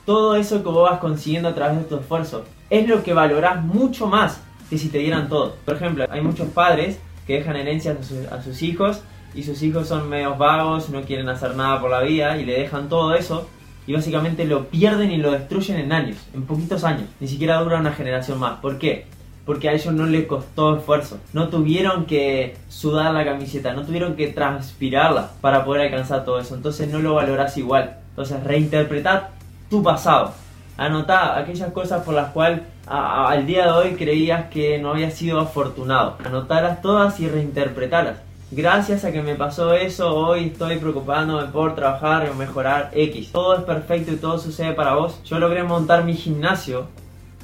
todo 0.05 0.38
eso 0.38 0.63
que 0.63 0.70
vos 0.70 0.89
vas 0.89 1.01
consiguiendo 1.01 1.50
a 1.50 1.55
través 1.55 1.79
de 1.79 1.84
tu 1.84 1.98
esfuerzo 1.98 2.46
es 2.70 2.88
lo 2.88 3.03
que 3.03 3.13
valorás 3.13 3.62
mucho 3.62 4.08
más 4.08 4.39
que 4.70 4.77
si 4.77 4.88
te 4.88 5.00
dieran 5.00 5.27
todo. 5.27 5.58
Por 5.65 5.75
ejemplo, 5.75 6.05
hay 6.10 6.22
muchos 6.22 6.48
padres 6.48 7.00
que 7.27 7.34
dejan 7.34 7.58
herencias 7.58 7.98
a, 8.32 8.36
a 8.36 8.41
sus 8.41 8.62
hijos 8.62 9.01
y 9.36 9.43
sus 9.43 9.62
hijos 9.62 9.89
son 9.89 10.08
medios 10.08 10.38
vagos, 10.38 10.89
no 10.89 11.01
quieren 11.01 11.27
hacer 11.27 11.53
nada 11.53 11.82
por 11.82 11.91
la 11.91 12.00
vida 12.00 12.38
y 12.38 12.46
le 12.46 12.60
dejan 12.60 12.88
todo 12.88 13.13
eso 13.13 13.50
y 13.85 13.93
básicamente 13.93 14.45
lo 14.45 14.67
pierden 14.67 15.11
y 15.11 15.17
lo 15.17 15.31
destruyen 15.31 15.77
en 15.77 15.91
años, 15.91 16.17
en 16.33 16.43
poquitos 16.43 16.83
años. 16.83 17.09
Ni 17.19 17.27
siquiera 17.27 17.59
dura 17.61 17.79
una 17.79 17.91
generación 17.91 18.39
más. 18.39 18.59
¿Por 18.59 18.77
qué? 18.77 19.05
Porque 19.45 19.67
a 19.67 19.73
ellos 19.73 19.93
no 19.93 20.05
les 20.05 20.25
costó 20.25 20.77
esfuerzo. 20.77 21.19
No 21.33 21.49
tuvieron 21.49 22.05
que 22.05 22.55
sudar 22.69 23.13
la 23.13 23.25
camiseta, 23.25 23.73
no 23.73 23.83
tuvieron 23.83 24.15
que 24.15 24.27
transpirarla 24.27 25.31
para 25.41 25.65
poder 25.65 25.83
alcanzar 25.83 26.23
todo 26.23 26.39
eso. 26.39 26.55
Entonces 26.55 26.89
no 26.89 26.99
lo 26.99 27.15
valorás 27.15 27.57
igual. 27.57 27.97
Entonces 28.11 28.41
reinterpretar 28.43 29.31
tu 29.69 29.83
pasado. 29.83 30.33
Anotá 30.77 31.37
aquellas 31.37 31.71
cosas 31.71 32.03
por 32.03 32.15
las 32.15 32.31
cuales 32.31 32.61
al 32.87 33.45
día 33.45 33.65
de 33.65 33.71
hoy 33.71 33.95
creías 33.95 34.49
que 34.49 34.79
no 34.79 34.91
habías 34.91 35.13
sido 35.13 35.39
afortunado. 35.39 36.17
Anotarlas 36.23 36.81
todas 36.81 37.19
y 37.19 37.27
reinterpretarlas 37.27 38.17
gracias 38.55 39.03
a 39.03 39.12
que 39.12 39.22
me 39.22 39.36
pasó 39.36 39.74
eso, 39.74 40.15
hoy 40.15 40.45
estoy 40.45 40.77
preocupándome 40.77 41.48
por 41.48 41.75
trabajar 41.75 42.29
o 42.29 42.36
mejorar 42.36 42.91
X. 42.93 43.31
Todo 43.31 43.57
es 43.57 43.63
perfecto 43.63 44.12
y 44.12 44.17
todo 44.17 44.38
sucede 44.38 44.74
para 44.74 44.93
vos. 44.93 45.22
Yo 45.24 45.39
logré 45.39 45.63
montar 45.63 46.03
mi 46.03 46.13
gimnasio, 46.13 46.88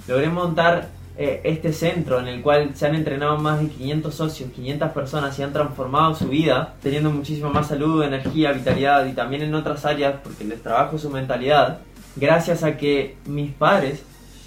logré 0.07 0.29
montar 0.29 0.89
eh, 1.17 1.41
este 1.43 1.73
centro 1.73 2.19
en 2.19 2.27
el 2.27 2.41
cual 2.41 2.75
se 2.75 2.85
han 2.85 2.95
entrenado 2.95 3.37
más 3.37 3.59
de 3.59 3.69
500 3.69 4.13
socios, 4.13 4.51
500 4.51 4.91
personas 4.91 5.37
y 5.39 5.43
han 5.43 5.51
transformado 5.51 6.13
su 6.13 6.27
vida, 6.27 6.75
teniendo 6.81 7.09
muchísima 7.09 7.49
más 7.49 7.67
salud, 7.67 8.03
energía, 8.03 8.51
vitalidad 8.51 9.05
y 9.05 9.13
también 9.13 9.41
en 9.41 9.55
otras 9.55 9.85
áreas 9.85 10.15
porque 10.23 10.43
les 10.43 10.61
trabajo 10.61 10.97
su 10.97 11.09
mentalidad. 11.09 11.79
Gracias 12.15 12.63
a 12.63 12.77
que 12.77 13.17
mis 13.25 13.51
padres 13.51 14.03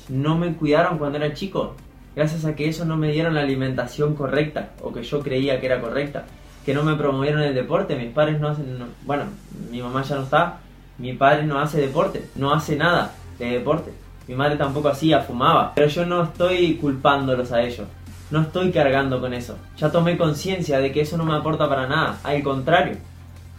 no 0.09 0.37
me 0.37 0.55
cuidaron 0.55 0.99
cuando 0.99 1.19
era 1.19 1.35
chico. 1.35 1.75
Gracias 2.15 2.45
a 2.45 2.55
que 2.55 2.69
eso 2.69 2.85
no 2.85 2.97
me 2.97 3.11
dieron 3.11 3.35
la 3.35 3.41
alimentación 3.41 4.15
correcta 4.15 4.71
o 4.83 4.93
que 4.93 5.03
yo 5.03 5.21
creía 5.21 5.59
que 5.59 5.67
era 5.67 5.81
correcta 5.81 6.27
que 6.65 6.75
no 6.75 6.83
me 6.83 6.95
promovieron 6.95 7.43
el 7.43 7.55
deporte. 7.55 7.97
Mis 7.97 8.13
padres 8.13 8.41
no 8.41 8.49
hacen, 8.49 8.79
bueno, 9.05 9.25
mi 9.71 9.83
mamá 9.83 10.03
ya 10.03 10.17
no 10.17 10.23
está, 10.23 10.59
mi 10.99 11.13
padre 11.15 11.45
no 11.45 11.59
hace 11.59 11.81
deporte, 11.81 12.29
no 12.37 12.53
hace 12.53 12.77
nada 12.77 13.13
de 13.39 13.47
deporte. 13.47 13.93
Mi 14.29 14.35
madre 14.35 14.57
tampoco 14.57 14.89
hacía, 14.89 15.21
fumaba. 15.21 15.73
Pero 15.75 15.89
yo 15.89 16.07
no 16.07 16.23
estoy 16.23 16.77
culpándolos 16.77 17.51
a 17.53 17.63
ellos. 17.63 17.87
No 18.31 18.43
estoy 18.43 18.71
cargando 18.71 19.21
con 19.21 19.35
eso. 19.35 19.59
Ya 19.77 19.91
tomé 19.91 20.17
conciencia 20.17 20.79
de 20.79 20.93
que 20.93 21.03
eso 21.03 21.17
no 21.17 21.25
me 21.25 21.35
aporta 21.35 21.69
para 21.69 21.87
nada. 21.87 22.19
Al 22.23 22.43
contrario, 22.43 22.97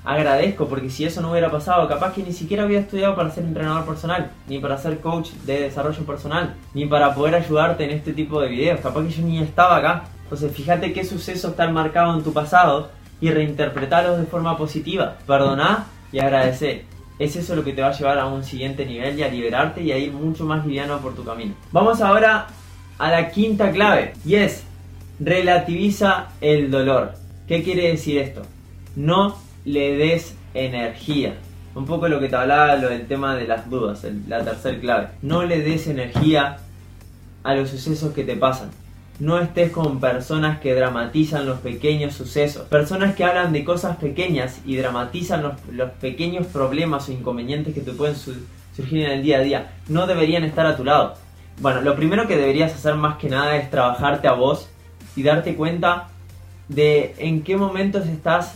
agradezco 0.06 0.68
porque 0.68 0.90
si 0.90 1.06
eso 1.06 1.22
no 1.22 1.32
hubiera 1.32 1.52
pasado, 1.52 1.88
capaz 1.88 2.14
que 2.14 2.24
ni 2.24 2.34
siquiera 2.34 2.64
había 2.64 2.80
estudiado 2.80 3.16
para 3.16 3.30
ser 3.30 3.44
entrenador 3.44 3.86
personal, 3.86 4.32
ni 4.48 4.60
para 4.60 4.78
ser 4.78 5.00
coach 5.00 5.32
de 5.46 5.62
desarrollo 5.62 6.04
personal, 6.06 6.56
ni 6.74 6.86
para 6.86 7.14
poder 7.14 7.36
ayudarte 7.36 7.84
en 7.84 7.92
este 7.92 8.14
tipo 8.14 8.42
de 8.42 8.48
videos. 8.48 8.80
Capaz 8.80 9.04
que 9.04 9.12
yo 9.12 9.24
ni 9.24 9.40
estaba 9.40 9.78
acá. 9.78 10.06
Entonces 10.34 10.58
fíjate 10.58 10.94
qué 10.94 11.06
sucesos 11.06 11.52
están 11.52 11.74
marcados 11.74 12.18
en 12.18 12.24
tu 12.24 12.34
pasado 12.34 12.90
y 13.22 13.30
reinterpretarlos 13.30 14.18
de 14.18 14.26
forma 14.26 14.58
positiva. 14.58 15.18
Perdoná 15.28 15.86
y 16.12 16.18
agradecer. 16.18 16.86
Es 17.20 17.36
eso 17.36 17.56
lo 17.56 17.64
que 17.64 17.72
te 17.72 17.84
va 17.84 17.90
a 17.90 17.92
llevar 17.92 18.18
a 18.18 18.26
un 18.26 18.44
siguiente 18.44 18.84
nivel 18.84 19.20
y 19.20 19.22
a 19.22 19.28
liberarte 19.28 19.84
y 19.84 19.92
a 19.92 19.98
ir 20.00 20.12
mucho 20.12 20.44
más 20.44 20.66
liviano 20.66 20.98
por 21.02 21.14
tu 21.14 21.24
camino. 21.24 21.54
Vamos 21.72 22.02
ahora 22.02 22.48
a 22.98 23.12
la 23.12 23.30
quinta 23.30 23.72
clave 23.72 24.14
y 24.26 24.34
es 24.34 24.64
relativiza 25.20 26.30
el 26.42 26.72
dolor. 26.72 27.14
¿Qué 27.48 27.62
quiere 27.62 27.90
decir 27.90 28.18
esto? 28.18 28.42
No 28.96 29.38
le 29.66 29.96
des 29.98 30.36
energía. 30.56 31.36
Un 31.76 31.86
poco 31.86 32.08
lo 32.08 32.20
que 32.20 32.28
te 32.28 32.38
hablaba 32.38 32.76
lo 32.78 32.90
del 32.90 33.06
tema 33.06 33.36
de 33.36 33.46
las 33.46 33.70
dudas, 33.70 34.04
la 34.28 34.44
tercera 34.44 34.80
clave. 34.80 35.08
No 35.22 35.44
le 35.44 35.62
des 35.62 35.86
energía 35.86 36.58
a 37.44 37.54
los 37.54 37.70
sucesos 37.70 38.14
que 38.16 38.24
te 38.24 38.36
pasan. 38.36 38.72
No 39.20 39.40
estés 39.40 39.72
con 39.72 40.00
personas 40.00 40.60
que 40.60 40.74
dramatizan 40.74 41.46
los 41.46 41.60
pequeños 41.60 42.16
sucesos. 42.16 42.68
Personas 42.68 43.16
que 43.16 43.24
hablan 43.24 43.54
de 43.54 43.64
cosas 43.64 43.98
pequeñas 43.98 44.60
y 44.66 44.76
dramatizan 44.76 45.44
los, 45.72 45.92
pequeños 46.02 46.48
problemas 46.48 47.08
o 47.08 47.12
inconvenientes 47.12 47.74
que 47.74 47.82
te 47.82 47.92
pueden 47.92 48.16
surgir 48.16 49.06
en 49.06 49.12
el 49.12 49.24
día 49.24 49.38
a 49.38 49.42
día. 49.42 49.72
No 49.88 50.08
deberían 50.08 50.44
estar 50.44 50.66
a 50.66 50.76
tu 50.76 50.84
lado. 50.84 51.16
Bueno, 51.62 51.82
lo 51.82 51.96
primero 51.96 52.28
que 52.28 52.36
deberías 52.36 52.74
hacer 52.74 52.96
más 52.96 53.18
que 53.18 53.30
nada 53.30 53.56
es 53.58 53.70
trabajarte 53.70 54.28
a 54.28 54.34
vos 54.34 54.70
y 55.16 55.22
darte 55.22 55.56
cuenta 55.56 56.08
de 56.68 57.14
en 57.20 57.44
qué 57.44 57.56
momentos 57.56 58.08
estás 58.08 58.56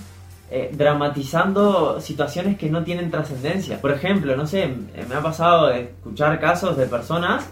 eh, 0.49 0.71
dramatizando 0.73 1.99
situaciones 2.01 2.57
que 2.57 2.69
no 2.69 2.83
tienen 2.83 3.11
trascendencia. 3.11 3.79
Por 3.79 3.91
ejemplo, 3.91 4.35
no 4.35 4.47
sé, 4.47 4.73
me 5.07 5.15
ha 5.15 5.21
pasado 5.21 5.67
de 5.67 5.81
escuchar 5.81 6.39
casos 6.39 6.77
de 6.77 6.85
personas 6.87 7.45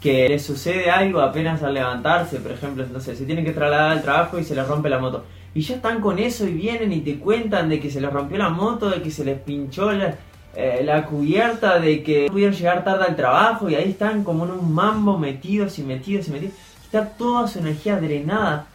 que 0.00 0.28
les 0.28 0.44
sucede 0.44 0.90
algo 0.90 1.20
apenas 1.20 1.62
al 1.62 1.74
levantarse, 1.74 2.38
por 2.40 2.52
ejemplo, 2.52 2.84
sé, 3.00 3.14
se 3.14 3.26
tienen 3.26 3.44
que 3.44 3.52
trasladar 3.52 3.90
al 3.92 4.02
trabajo 4.02 4.38
y 4.38 4.44
se 4.44 4.54
les 4.54 4.66
rompe 4.66 4.88
la 4.88 4.98
moto. 4.98 5.24
Y 5.54 5.60
ya 5.62 5.76
están 5.76 6.00
con 6.00 6.18
eso 6.18 6.46
y 6.46 6.52
vienen 6.52 6.92
y 6.92 7.00
te 7.00 7.18
cuentan 7.18 7.68
de 7.68 7.80
que 7.80 7.90
se 7.90 8.00
les 8.00 8.10
rompió 8.10 8.38
la 8.38 8.48
moto, 8.48 8.88
de 8.88 9.02
que 9.02 9.10
se 9.10 9.24
les 9.24 9.38
pinchó 9.38 9.92
la, 9.92 10.14
eh, 10.54 11.04
cubierta, 11.08 11.78
de 11.78 12.02
que 12.02 12.28
pudieron 12.30 12.54
llegar 12.54 12.82
tarde 12.82 13.04
al 13.04 13.16
trabajo 13.16 13.68
y 13.68 13.74
ahí 13.74 13.90
están 13.90 14.24
como 14.24 14.44
en 14.44 14.52
un 14.52 14.72
mambo 14.72 15.18
metidos 15.18 15.78
y 15.78 15.82
metidos 15.82 16.28
y 16.28 16.30
metidos. 16.30 16.54
Está 16.84 17.06
toda 17.10 17.46
su 17.46 17.58
energía 17.58 18.00
drenada 18.00 18.66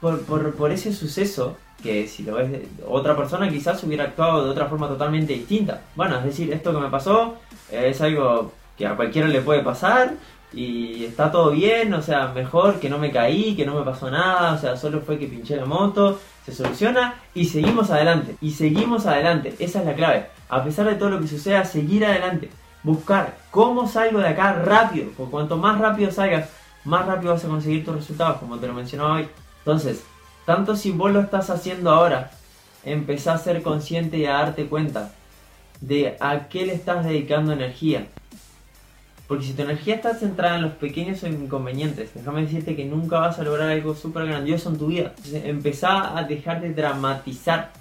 por, 0.00 0.22
por, 0.22 0.54
por 0.54 0.72
ese 0.72 0.92
suceso 0.92 1.56
que 1.82 2.08
si 2.08 2.22
lo 2.22 2.34
ves 2.34 2.62
otra 2.88 3.14
persona 3.14 3.48
quizás 3.48 3.82
hubiera 3.84 4.04
actuado 4.04 4.44
de 4.44 4.50
otra 4.50 4.66
forma 4.66 4.88
totalmente 4.88 5.34
distinta. 5.34 5.82
Bueno, 5.94 6.18
es 6.18 6.24
decir, 6.24 6.52
esto 6.52 6.72
que 6.72 6.80
me 6.80 6.88
pasó 6.88 7.36
es 7.70 8.00
algo 8.00 8.52
que 8.76 8.86
a 8.86 8.96
cualquiera 8.96 9.28
le 9.28 9.40
puede 9.40 9.62
pasar 9.62 10.14
y 10.54 11.04
está 11.04 11.30
todo 11.30 11.50
bien, 11.50 11.92
o 11.94 12.02
sea, 12.02 12.28
mejor 12.28 12.80
que 12.80 12.88
no 12.88 12.98
me 12.98 13.10
caí, 13.10 13.54
que 13.56 13.66
no 13.66 13.74
me 13.74 13.84
pasó 13.84 14.10
nada, 14.10 14.54
o 14.54 14.58
sea, 14.58 14.76
solo 14.76 15.00
fue 15.00 15.18
que 15.18 15.26
pinché 15.26 15.56
la 15.56 15.66
moto, 15.66 16.20
se 16.44 16.52
soluciona 16.52 17.14
y 17.34 17.46
seguimos 17.46 17.90
adelante, 17.90 18.36
y 18.40 18.52
seguimos 18.52 19.06
adelante, 19.06 19.54
esa 19.58 19.80
es 19.80 19.86
la 19.86 19.94
clave, 19.94 20.26
a 20.48 20.62
pesar 20.62 20.86
de 20.86 20.94
todo 20.94 21.10
lo 21.10 21.20
que 21.20 21.28
suceda, 21.28 21.64
seguir 21.64 22.04
adelante, 22.04 22.50
buscar 22.82 23.36
cómo 23.50 23.88
salgo 23.88 24.20
de 24.20 24.28
acá 24.28 24.52
rápido, 24.52 25.10
porque 25.16 25.30
cuanto 25.30 25.56
más 25.56 25.78
rápido 25.78 26.10
salgas, 26.10 26.48
más 26.84 27.06
rápido 27.06 27.32
vas 27.32 27.44
a 27.44 27.48
conseguir 27.48 27.84
tus 27.84 27.96
resultados, 27.96 28.36
como 28.38 28.58
te 28.58 28.66
lo 28.66 28.74
mencionaba 28.74 29.14
hoy. 29.14 29.28
Entonces, 29.58 30.04
tanto 30.44 30.76
si 30.76 30.90
vos 30.92 31.10
lo 31.10 31.20
estás 31.20 31.48
haciendo 31.50 31.90
ahora, 31.90 32.30
empezá 32.84 33.32
a 33.32 33.38
ser 33.38 33.62
consciente 33.62 34.18
y 34.18 34.26
a 34.26 34.34
darte 34.34 34.66
cuenta 34.66 35.12
de 35.80 36.16
a 36.20 36.48
qué 36.48 36.66
le 36.66 36.74
estás 36.74 37.04
dedicando 37.04 37.52
energía. 37.52 38.06
Porque 39.26 39.44
si 39.44 39.54
tu 39.54 39.62
energía 39.62 39.94
está 39.94 40.14
centrada 40.14 40.56
en 40.56 40.62
los 40.62 40.72
pequeños 40.72 41.22
inconvenientes, 41.22 42.12
déjame 42.14 42.42
decirte 42.42 42.76
que 42.76 42.84
nunca 42.84 43.20
vas 43.20 43.38
a 43.38 43.42
lograr 43.42 43.70
algo 43.70 43.94
súper 43.94 44.26
grandioso 44.26 44.68
en 44.68 44.78
tu 44.78 44.88
vida. 44.88 45.14
Empezá 45.32 46.16
a 46.18 46.24
dejar 46.24 46.60
de 46.60 46.74
dramatizar, 46.74 47.72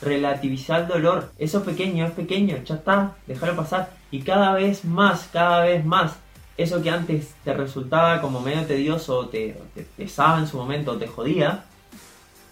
relativizar 0.00 0.82
el 0.82 0.88
dolor. 0.88 1.30
Eso 1.38 1.62
pequeño 1.62 2.06
es 2.06 2.12
pequeño, 2.12 2.56
ya 2.64 2.76
está, 2.76 3.16
déjalo 3.26 3.54
pasar. 3.54 3.90
Y 4.10 4.22
cada 4.22 4.54
vez 4.54 4.86
más, 4.86 5.28
cada 5.30 5.64
vez 5.64 5.84
más, 5.84 6.16
eso 6.56 6.82
que 6.82 6.88
antes 6.88 7.34
te 7.44 7.52
resultaba 7.52 8.22
como 8.22 8.40
medio 8.40 8.64
tedioso, 8.64 9.18
o 9.18 9.26
te, 9.28 9.58
pesaba 9.96 10.38
en 10.38 10.46
su 10.46 10.56
momento, 10.56 10.92
o 10.92 10.96
te 10.96 11.06
jodía, 11.06 11.64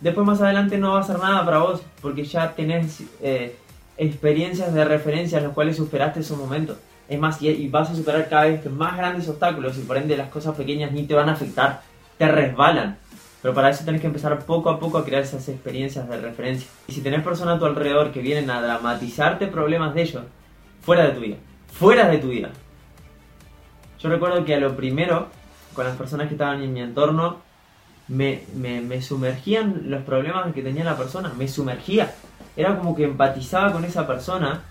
después 0.00 0.26
más 0.26 0.42
adelante 0.42 0.76
no 0.76 0.92
va 0.92 1.00
a 1.00 1.04
ser 1.04 1.18
nada 1.18 1.42
para 1.42 1.58
vos, 1.58 1.80
porque 2.02 2.24
ya 2.24 2.54
tenés 2.54 3.02
eh, 3.22 3.56
experiencias 3.96 4.74
de 4.74 4.84
referencia 4.84 5.38
en 5.38 5.44
las 5.44 5.54
cuales 5.54 5.78
superaste 5.78 6.20
esos 6.20 6.36
momentos. 6.36 6.76
Es 7.08 7.18
más, 7.18 7.40
y, 7.42 7.68
vas 7.68 7.90
a 7.90 7.94
superar 7.94 8.28
cada 8.28 8.44
vez 8.44 8.70
más 8.70 8.96
grandes 8.96 9.28
obstáculos 9.28 9.76
y 9.76 9.82
por 9.82 9.96
ende 9.96 10.16
las 10.16 10.30
cosas 10.30 10.56
pequeñas 10.56 10.92
ni 10.92 11.04
te 11.04 11.14
van 11.14 11.28
a 11.28 11.32
afectar, 11.32 11.82
te 12.16 12.28
resbalan. 12.28 12.98
Pero 13.42 13.52
para 13.52 13.68
eso 13.68 13.84
tenés 13.84 14.00
que 14.00 14.06
empezar 14.06 14.38
poco 14.46 14.70
a 14.70 14.80
poco 14.80 14.96
a 14.96 15.04
crear 15.04 15.22
esas 15.22 15.46
experiencias 15.48 16.08
de 16.08 16.18
referencia. 16.18 16.66
Y 16.88 16.92
si 16.92 17.02
tenés 17.02 17.22
personas 17.22 17.56
a 17.56 17.58
tu 17.58 17.66
alrededor 17.66 18.10
que 18.10 18.20
vienen 18.20 18.48
a 18.48 18.62
dramatizarte 18.62 19.48
problemas 19.48 19.94
de 19.94 20.02
ellos, 20.02 20.22
fuera 20.80 21.04
de 21.04 21.10
tu 21.10 21.20
vida, 21.20 21.36
fuera 21.70 22.08
de 22.08 22.18
tu 22.18 22.28
vida. 22.28 22.50
Yo 24.00 24.08
recuerdo 24.08 24.44
que 24.46 24.54
a 24.54 24.60
lo 24.60 24.74
primero, 24.74 25.28
con 25.74 25.84
las 25.84 25.96
personas 25.96 26.28
que 26.28 26.34
estaban 26.34 26.62
en 26.62 26.72
mi 26.72 26.80
entorno, 26.80 27.42
me, 28.08 28.44
me, 28.54 28.80
me 28.80 29.02
sumergían 29.02 29.90
los 29.90 30.02
problemas 30.02 30.52
que 30.54 30.62
tenía 30.62 30.84
la 30.84 30.96
persona, 30.96 31.32
me 31.36 31.48
sumergía. 31.48 32.14
Era 32.56 32.78
como 32.78 32.96
que 32.96 33.04
empatizaba 33.04 33.72
con 33.72 33.84
esa 33.84 34.06
persona 34.06 34.62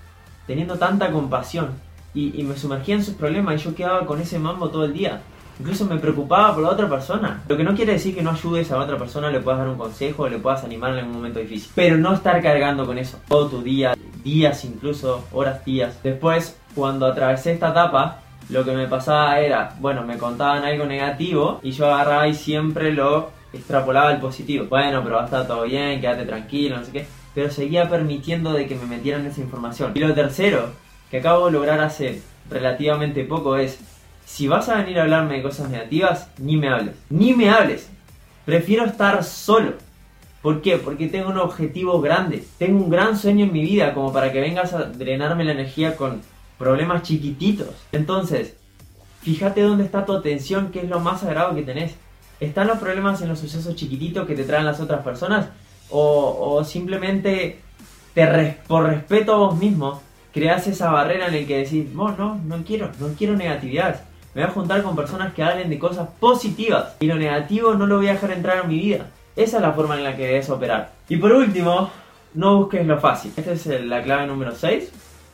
teniendo 0.48 0.78
tanta 0.78 1.12
compasión 1.12 1.72
y, 2.14 2.44
me 2.44 2.56
sumergía 2.56 2.96
en 2.96 3.04
sus 3.04 3.16
problemas 3.16 3.56
y 3.56 3.64
yo 3.64 3.76
quedaba 3.76 4.06
con 4.06 4.20
ese 4.22 4.40
mambo 4.40 4.70
todo 4.70 4.86
el 4.86 4.94
día. 4.94 5.22
Incluso 5.60 5.86
me 5.86 5.98
preocupaba 5.98 6.54
por 6.54 6.64
la 6.64 6.70
otra 6.70 6.90
persona. 6.90 7.44
Lo 7.48 7.56
que 7.56 7.64
no 7.64 7.76
quiere 7.76 7.94
decir 7.94 8.16
que 8.16 8.24
no 8.24 8.32
ayudes 8.32 8.72
a 8.72 8.78
la 8.78 8.84
otra 8.84 8.98
persona, 8.98 9.30
le 9.30 9.40
puedas 9.40 9.60
dar 9.60 9.70
un 9.70 9.78
consejo, 9.78 10.28
le 10.28 10.40
puedas 10.40 10.64
animar 10.64 10.98
en 10.98 11.06
un 11.06 11.14
momento 11.14 11.40
difícil. 11.40 11.72
Pero 11.76 11.98
no 11.98 12.14
estar 12.14 12.42
cargando 12.42 12.86
con 12.86 12.98
eso 12.98 13.20
todo 13.28 13.48
tu 13.48 13.62
día, 13.62 13.96
días 14.24 14.66
incluso, 14.66 15.26
horas, 15.32 15.64
días. 15.64 16.02
Después, 16.02 16.58
cuando 16.74 17.06
atravesé 17.06 17.54
esta 17.54 17.70
etapa, 17.70 18.22
lo 18.50 18.66
que 18.66 18.72
me 18.72 18.88
pasaba 18.88 19.40
era, 19.40 19.76
bueno, 19.80 20.04
me 20.04 20.18
contaban 20.18 20.64
algo 20.64 20.86
negativo 20.86 21.60
y 21.62 21.72
yo 21.72 21.86
agarraba 21.86 22.28
y 22.28 22.34
siempre 22.34 22.92
lo 22.92 23.32
extrapolaba 23.54 24.10
al 24.10 24.20
positivo. 24.20 24.66
Bueno, 24.70 25.02
pero 25.04 25.16
va 25.16 25.22
a 25.22 25.26
estar 25.26 25.48
todo 25.48 25.64
bien, 25.64 26.02
quédate 26.02 26.26
tranquilo, 26.26 26.78
no 26.78 26.84
sé 26.84 26.92
qué. 26.92 27.08
Pero 27.36 27.50
seguía 27.52 27.90
permitiendo 27.90 28.54
de 28.54 28.68
que 28.68 28.76
me 28.76 28.86
metieran 28.86 29.26
esa 29.26 29.42
información. 29.42 29.92
Y 29.96 30.00
lo 30.00 30.14
tercero, 30.14 30.72
que 31.14 31.20
acabo 31.20 31.46
de 31.46 31.52
lograr 31.52 31.80
hace 31.80 32.24
relativamente 32.50 33.24
poco 33.24 33.56
es, 33.56 33.78
si 34.26 34.48
vas 34.48 34.68
a 34.68 34.78
venir 34.78 34.98
a 34.98 35.04
hablarme 35.04 35.36
de 35.36 35.44
cosas 35.44 35.70
negativas, 35.70 36.32
ni 36.40 36.58
me 36.58 36.70
hables. 36.70 36.96
Ni 37.12 37.34
me 37.34 37.52
hables. 37.52 37.88
Prefiero 38.46 38.84
estar 38.84 39.24
solo. 39.24 39.74
¿Por 40.42 40.64
qué? 40.64 40.78
Porque 40.78 41.10
tengo 41.10 41.30
un 41.30 41.38
objetivo 41.38 42.02
grande. 42.02 42.44
Tengo 42.58 42.84
un 42.84 42.90
gran 42.90 43.16
sueño 43.16 43.46
en 43.46 43.54
mi 43.54 43.62
vida 43.62 43.94
como 43.94 44.12
para 44.12 44.32
que 44.32 44.42
vengas 44.42 44.74
a 44.74 44.86
drenarme 44.86 45.44
la 45.44 45.52
energía 45.52 45.96
con 45.96 46.24
problemas 46.58 47.04
chiquititos. 47.04 47.70
Entonces, 47.92 48.56
fíjate 49.22 49.62
dónde 49.62 49.84
está 49.84 50.08
tu 50.08 50.14
atención, 50.14 50.72
que 50.72 50.80
es 50.80 50.90
lo 50.90 51.00
más 51.00 51.22
sagrado 51.22 51.54
que 51.54 51.62
tenés. 51.62 51.94
¿Están 52.40 52.66
los 52.66 52.80
problemas 52.80 53.22
en 53.22 53.30
los 53.30 53.38
sucesos 53.38 53.76
chiquititos 53.76 54.26
que 54.26 54.34
te 54.34 54.46
traen 54.46 54.66
las 54.66 54.80
otras 54.80 55.04
personas? 55.04 55.50
¿O, 55.92 56.64
simplemente 56.64 57.60
te 58.16 58.58
por 58.68 58.88
respeto 58.88 59.34
a 59.34 59.38
vos 59.38 59.60
mismo 59.60 60.02
creas 60.34 60.68
esa 60.68 60.92
barrera 60.92 61.28
en 61.28 61.40
la 61.40 61.48
que 61.48 61.60
decís, 61.60 61.94
no, 61.94 62.16
no, 62.18 62.40
no 62.44 62.64
quiero, 62.66 62.90
no 63.00 63.10
quiero 63.18 63.36
negatividad. 63.36 64.02
Me 64.34 64.42
voy 64.42 64.50
a 64.50 64.54
juntar 64.54 64.82
con 64.82 64.96
personas 64.96 65.34
que 65.34 65.44
hablen 65.44 65.70
de 65.70 65.78
cosas 65.78 66.10
positivas 66.20 66.96
y 67.00 67.06
lo 67.06 67.16
negativo 67.16 67.76
no 67.76 67.86
lo 67.86 67.98
voy 67.98 68.08
a 68.08 68.14
dejar 68.14 68.32
entrar 68.32 68.64
en 68.64 68.70
mi 68.70 68.80
vida. 68.80 69.12
Esa 69.36 69.58
es 69.58 69.64
la 69.64 69.74
forma 69.74 69.96
en 69.96 70.04
la 70.04 70.16
que 70.16 70.26
debes 70.26 70.50
operar. 70.50 70.92
Y 71.08 71.18
por 71.18 71.32
último, 71.32 71.92
no 72.34 72.58
busques 72.58 72.86
lo 72.86 73.00
fácil. 73.00 73.32
Esta 73.36 73.52
es 73.52 73.86
la 73.86 74.02
clave 74.02 74.26
número 74.26 74.54
6. 74.54 74.92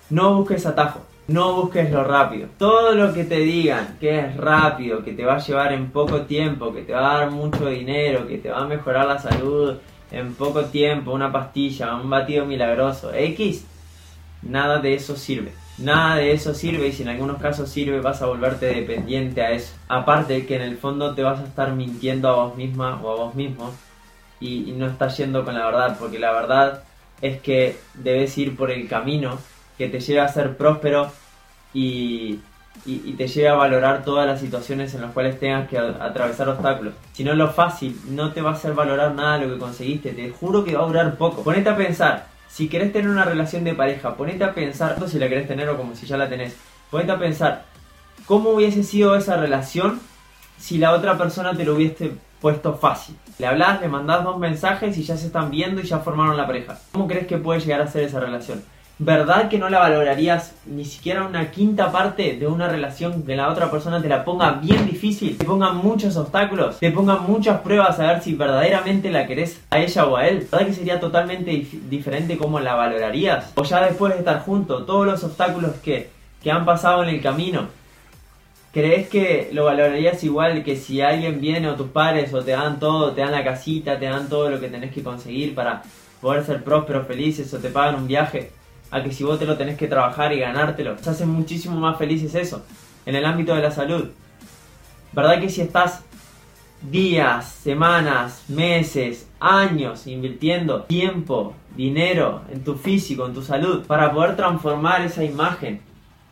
No 0.10 0.36
busques 0.36 0.66
atajo. 0.66 1.02
No 1.28 1.54
busques 1.54 1.92
lo 1.92 2.04
rápido. 2.04 2.48
Todo 2.58 2.94
lo 2.94 3.14
que 3.14 3.24
te 3.24 3.38
digan 3.38 3.98
que 4.00 4.20
es 4.20 4.36
rápido, 4.36 5.04
que 5.04 5.14
te 5.14 5.24
va 5.24 5.36
a 5.36 5.40
llevar 5.40 5.72
en 5.74 5.92
poco 5.92 6.24
tiempo, 6.24 6.74
que 6.74 6.82
te 6.82 6.94
va 6.94 7.16
a 7.16 7.20
dar 7.20 7.32
mucho 7.32 7.68
dinero, 7.68 8.28
que 8.28 8.40
te 8.40 8.50
va 8.50 8.62
a 8.62 8.68
mejorar 8.68 9.06
la 9.06 9.20
salud 9.20 9.76
en 10.12 10.34
poco 10.34 10.66
tiempo, 10.66 11.12
una 11.12 11.32
pastilla, 11.32 11.96
un 11.96 12.10
batido 12.10 12.46
milagroso, 12.46 13.14
X, 13.14 13.64
nada 14.42 14.80
de 14.80 14.94
eso 14.94 15.16
sirve. 15.16 15.54
Nada 15.78 16.18
de 16.18 16.34
eso 16.34 16.54
sirve 16.54 16.88
y 16.88 16.92
si 16.92 17.04
en 17.04 17.10
algunos 17.10 17.42
casos 17.42 17.70
sirve 17.70 18.02
vas 18.02 18.22
a 18.22 18.26
volverte 18.26 18.66
dependiente 18.66 19.42
a 19.42 19.52
eso. 19.52 19.74
Aparte 19.88 20.46
que 20.46 20.58
en 20.58 20.62
el 20.62 20.78
fondo 20.78 21.16
te 21.16 21.24
vas 21.24 21.40
a 21.40 21.46
estar 21.46 21.74
mintiendo 21.74 22.30
a 22.30 22.36
vos 22.36 22.58
misma 22.58 23.00
o 23.02 23.12
a 23.12 23.16
vos 23.16 23.36
mismo 23.36 23.72
y, 24.42 24.74
no 24.74 24.88
estás 24.88 25.18
yendo 25.18 25.44
con 25.46 25.56
la 25.56 25.66
verdad, 25.66 25.98
porque 26.00 26.20
la 26.20 26.32
verdad 26.32 26.84
es 27.22 27.42
que 27.42 27.78
debes 27.94 28.38
ir 28.38 28.56
por 28.56 28.72
el 28.72 28.88
camino 28.88 29.38
que 29.78 29.88
te 29.88 30.00
lleve 30.00 30.22
a 30.22 30.28
ser 30.28 30.58
próspero 30.58 31.12
y, 31.74 32.40
y, 32.86 33.14
te 33.14 33.28
lleve 33.28 33.50
a 33.50 33.56
valorar 33.56 34.04
todas 34.04 34.26
las 34.26 34.40
situaciones 34.40 34.94
en 34.96 35.02
las 35.02 35.12
cuales 35.12 35.40
tengas 35.40 35.70
que 35.70 35.78
atravesar 35.78 36.50
obstáculos. 36.50 36.94
Si 37.14 37.24
no 37.24 37.34
lo 37.36 37.52
fácil, 37.52 38.00
no 38.10 38.34
te 38.34 38.42
va 38.42 38.52
a 38.52 38.54
hacer 38.54 38.74
valorar 38.74 39.14
nada 39.16 39.38
de 39.38 39.48
lo 39.48 39.54
que 39.54 39.60
conseguiste. 39.60 40.12
Te 40.12 40.30
juro 40.30 40.64
que 40.64 40.76
va 40.76 40.84
a 40.84 40.88
durar 40.88 41.16
poco. 41.16 41.44
Ponete 41.44 41.70
a 41.70 41.78
pensar, 41.78 42.28
si 42.50 42.68
querés 42.68 42.92
tener 42.92 43.10
una 43.10 43.26
relación 43.26 43.64
de 43.64 43.74
pareja, 43.74 44.16
ponete 44.16 44.44
a 44.44 44.54
pensar, 44.54 45.00
no 45.00 45.08
si 45.08 45.20
la 45.20 45.30
querés 45.30 45.48
tener 45.48 45.70
o 45.70 45.78
como 45.78 45.96
si 45.96 46.06
ya 46.06 46.18
la 46.18 46.28
tenés, 46.28 46.56
ponete 46.90 47.12
a 47.12 47.20
pensar 47.20 47.64
cómo 48.26 48.52
hubiese 48.52 48.84
sido 48.84 49.16
esa 49.16 49.38
relación 49.38 50.00
si 50.58 50.78
la 50.78 50.92
otra 50.92 51.18
persona 51.18 51.56
te 51.56 51.64
lo 51.64 51.76
hubiese 51.76 52.12
puesto 52.42 52.74
fácil. 52.76 53.16
Le 53.38 53.48
hablas, 53.48 53.82
le 53.82 53.88
mandás 53.88 54.24
dos 54.24 54.38
mensajes 54.38 54.98
y 54.98 55.04
ya 55.04 55.16
se 55.16 55.28
están 55.28 55.52
viendo 55.52 55.82
y 55.82 55.86
ya 55.86 56.00
formaron 56.00 56.36
la 56.36 56.48
pareja. 56.48 56.78
¿Cómo 56.92 57.08
crees 57.08 57.28
que 57.28 57.38
puede 57.38 57.60
llegar 57.60 57.82
a 57.82 57.88
ser 57.88 58.04
esa 58.04 58.20
relación? 58.20 58.64
¿Verdad 59.00 59.48
que 59.48 59.58
no 59.58 59.70
la 59.70 59.80
valorarías 59.80 60.54
ni 60.66 60.84
siquiera 60.84 61.26
una 61.26 61.52
quinta 61.52 61.90
parte 61.90 62.36
de 62.36 62.48
una 62.48 62.68
relación 62.68 63.24
que 63.24 63.38
la 63.38 63.48
otra 63.48 63.72
persona 63.72 64.02
te 64.02 64.10
la 64.10 64.26
ponga 64.26 64.52
bien 64.62 64.86
difícil, 64.86 65.38
te 65.38 65.46
ponga 65.46 65.72
muchos 65.72 66.18
obstáculos, 66.18 66.80
te 66.80 66.92
ponga 66.92 67.16
muchas 67.16 67.62
pruebas 67.62 67.98
a 68.00 68.08
ver 68.08 68.22
si 68.22 68.34
verdaderamente 68.34 69.10
la 69.10 69.26
querés 69.26 69.62
a 69.70 69.80
ella 69.80 70.06
o 70.06 70.18
a 70.18 70.28
él? 70.28 70.46
¿Verdad 70.52 70.68
que 70.68 70.74
sería 70.74 71.00
totalmente 71.00 71.66
diferente 71.90 72.38
cómo 72.38 72.60
la 72.60 72.76
valorarías? 72.76 73.54
O 73.56 73.64
ya 73.64 73.86
después 73.86 74.14
de 74.14 74.20
estar 74.20 74.42
juntos, 74.42 74.86
todos 74.86 75.06
los 75.06 75.24
obstáculos 75.24 75.76
que, 75.82 76.10
que 76.44 76.52
han 76.52 76.66
pasado 76.66 77.02
en 77.04 77.10
el 77.10 77.22
camino, 77.22 77.70
¿crees 78.74 79.08
que 79.08 79.50
lo 79.54 79.64
valorarías 79.64 80.22
igual 80.26 80.62
que 80.62 80.76
si 80.76 81.00
alguien 81.00 81.40
viene 81.40 81.70
o 81.70 81.76
tus 81.76 81.88
padres 81.88 82.34
o 82.34 82.44
te 82.44 82.52
dan 82.52 82.80
todo, 82.80 83.14
te 83.14 83.22
dan 83.22 83.32
la 83.32 83.46
casita, 83.46 83.98
te 83.98 84.08
dan 84.08 84.28
todo 84.28 84.50
lo 84.50 84.60
que 84.60 84.68
tenés 84.68 84.94
que 84.94 85.04
conseguir 85.04 85.56
para 85.56 85.84
poder 86.20 86.44
ser 86.44 86.66
prósperos, 86.66 87.08
felices 87.08 87.54
o 87.54 87.60
te 87.60 87.70
pagan 87.70 87.96
un 87.96 88.06
viaje? 88.06 88.59
A 88.92 89.04
que 89.04 89.12
si 89.12 89.24
vos 89.24 89.40
te 89.40 89.46
lo 89.46 89.58
tenés 89.58 89.78
que 89.78 89.88
trabajar 89.88 90.34
y 90.34 90.40
ganártelo. 90.40 90.98
Se 91.00 91.10
hace 91.10 91.26
muchísimo 91.26 91.80
más 91.80 91.98
felices 91.98 92.36
eso. 92.36 92.64
En 93.06 93.16
el 93.16 93.26
ámbito 93.26 93.56
de 93.56 93.62
la 93.62 93.72
salud. 93.72 94.10
¿Verdad 95.12 95.40
que 95.40 95.50
si 95.50 95.62
estás 95.62 96.04
días, 96.82 97.46
semanas, 97.48 98.44
meses, 98.48 99.28
años 99.40 100.08
invirtiendo 100.08 100.84
tiempo, 100.84 101.54
dinero 101.76 102.42
en 102.52 102.64
tu 102.64 102.76
físico, 102.76 103.26
en 103.26 103.34
tu 103.34 103.42
salud, 103.42 103.86
para 103.86 104.12
poder 104.12 104.36
transformar 104.36 105.02
esa 105.02 105.24
imagen 105.24 105.82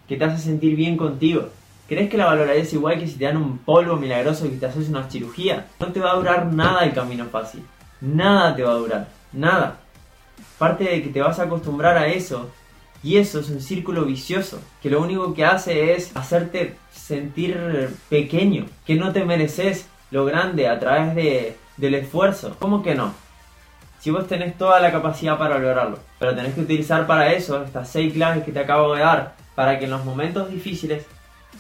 que 0.07 0.15
te 0.15 0.23
hace 0.23 0.41
sentir 0.41 0.75
bien 0.75 0.97
contigo. 0.97 1.49
¿Crees 1.87 2.09
que 2.09 2.17
la 2.17 2.25
valorarías 2.25 2.73
igual 2.73 2.99
que 2.99 3.07
si 3.07 3.17
te 3.17 3.25
dan 3.25 3.37
un 3.37 3.59
polvo 3.59 3.95
milagroso 3.95 4.45
y 4.45 4.49
te 4.49 4.65
haces 4.65 4.89
una 4.89 5.09
cirugía? 5.09 5.67
No 5.79 5.87
te 5.87 5.99
va 5.99 6.11
a 6.11 6.15
durar 6.15 6.45
nada 6.47 6.83
el 6.83 6.93
camino 6.93 7.25
fácil. 7.25 7.63
Nada 8.01 8.55
te 8.55 8.63
va 8.63 8.71
a 8.71 8.75
durar. 8.75 9.07
Nada. 9.31 9.79
Parte 10.57 10.85
de 10.85 11.03
que 11.03 11.09
te 11.09 11.21
vas 11.21 11.39
a 11.39 11.43
acostumbrar 11.43 11.97
a 11.97 12.07
eso. 12.07 12.49
Y 13.03 13.17
eso 13.17 13.39
es 13.39 13.49
un 13.49 13.61
círculo 13.61 14.05
vicioso. 14.05 14.59
Que 14.81 14.89
lo 14.89 15.01
único 15.01 15.33
que 15.33 15.45
hace 15.45 15.93
es 15.93 16.15
hacerte 16.15 16.75
sentir 16.91 17.95
pequeño. 18.09 18.65
Que 18.85 18.95
no 18.95 19.13
te 19.13 19.23
mereces 19.23 19.87
lo 20.11 20.25
grande 20.25 20.67
a 20.67 20.79
través 20.79 21.15
de, 21.15 21.55
del 21.77 21.95
esfuerzo. 21.95 22.55
¿Cómo 22.59 22.81
que 22.81 22.95
no? 22.95 23.13
Si 23.99 24.11
vos 24.11 24.27
tenés 24.27 24.57
toda 24.57 24.79
la 24.79 24.91
capacidad 24.91 25.37
para 25.37 25.59
lograrlo. 25.59 25.99
Pero 26.19 26.35
tenés 26.35 26.53
que 26.53 26.61
utilizar 26.61 27.07
para 27.07 27.33
eso 27.33 27.63
estas 27.63 27.89
seis 27.89 28.13
claves 28.13 28.43
que 28.43 28.51
te 28.51 28.59
acabo 28.59 28.95
de 28.95 29.01
dar. 29.01 29.35
Para 29.55 29.79
que 29.79 29.85
en 29.85 29.91
los 29.91 30.05
momentos 30.05 30.49
difíciles 30.49 31.05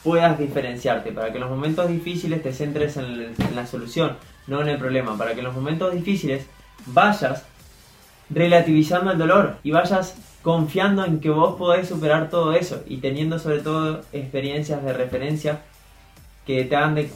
puedas 0.03 0.37
diferenciarte, 0.37 1.11
para 1.11 1.31
que 1.31 1.35
en 1.37 1.41
los 1.41 1.49
momentos 1.49 1.89
difíciles 1.89 2.43
te 2.43 2.53
centres 2.53 2.97
en, 2.97 3.35
la 3.55 3.67
solución, 3.67 4.17
no 4.47 4.61
en 4.61 4.69
el 4.69 4.77
problema, 4.77 5.17
para 5.17 5.33
que 5.33 5.39
en 5.39 5.45
los 5.45 5.55
momentos 5.55 5.93
difíciles 5.93 6.45
vayas 6.87 7.45
relativizando 8.29 9.11
el 9.11 9.17
dolor 9.17 9.57
y 9.63 9.71
vayas 9.71 10.15
confiando 10.41 11.05
en 11.05 11.19
que 11.19 11.29
vos 11.29 11.55
podés 11.57 11.89
superar 11.89 12.29
todo 12.29 12.53
eso 12.53 12.81
y 12.87 12.97
teniendo 12.97 13.39
sobre 13.39 13.59
todo 13.59 14.01
experiencias 14.13 14.83
de 14.83 14.93
referencia 14.93 15.61
que 16.47 16.63
te 16.63 16.77
hagan 16.77 16.95
de 16.95 17.09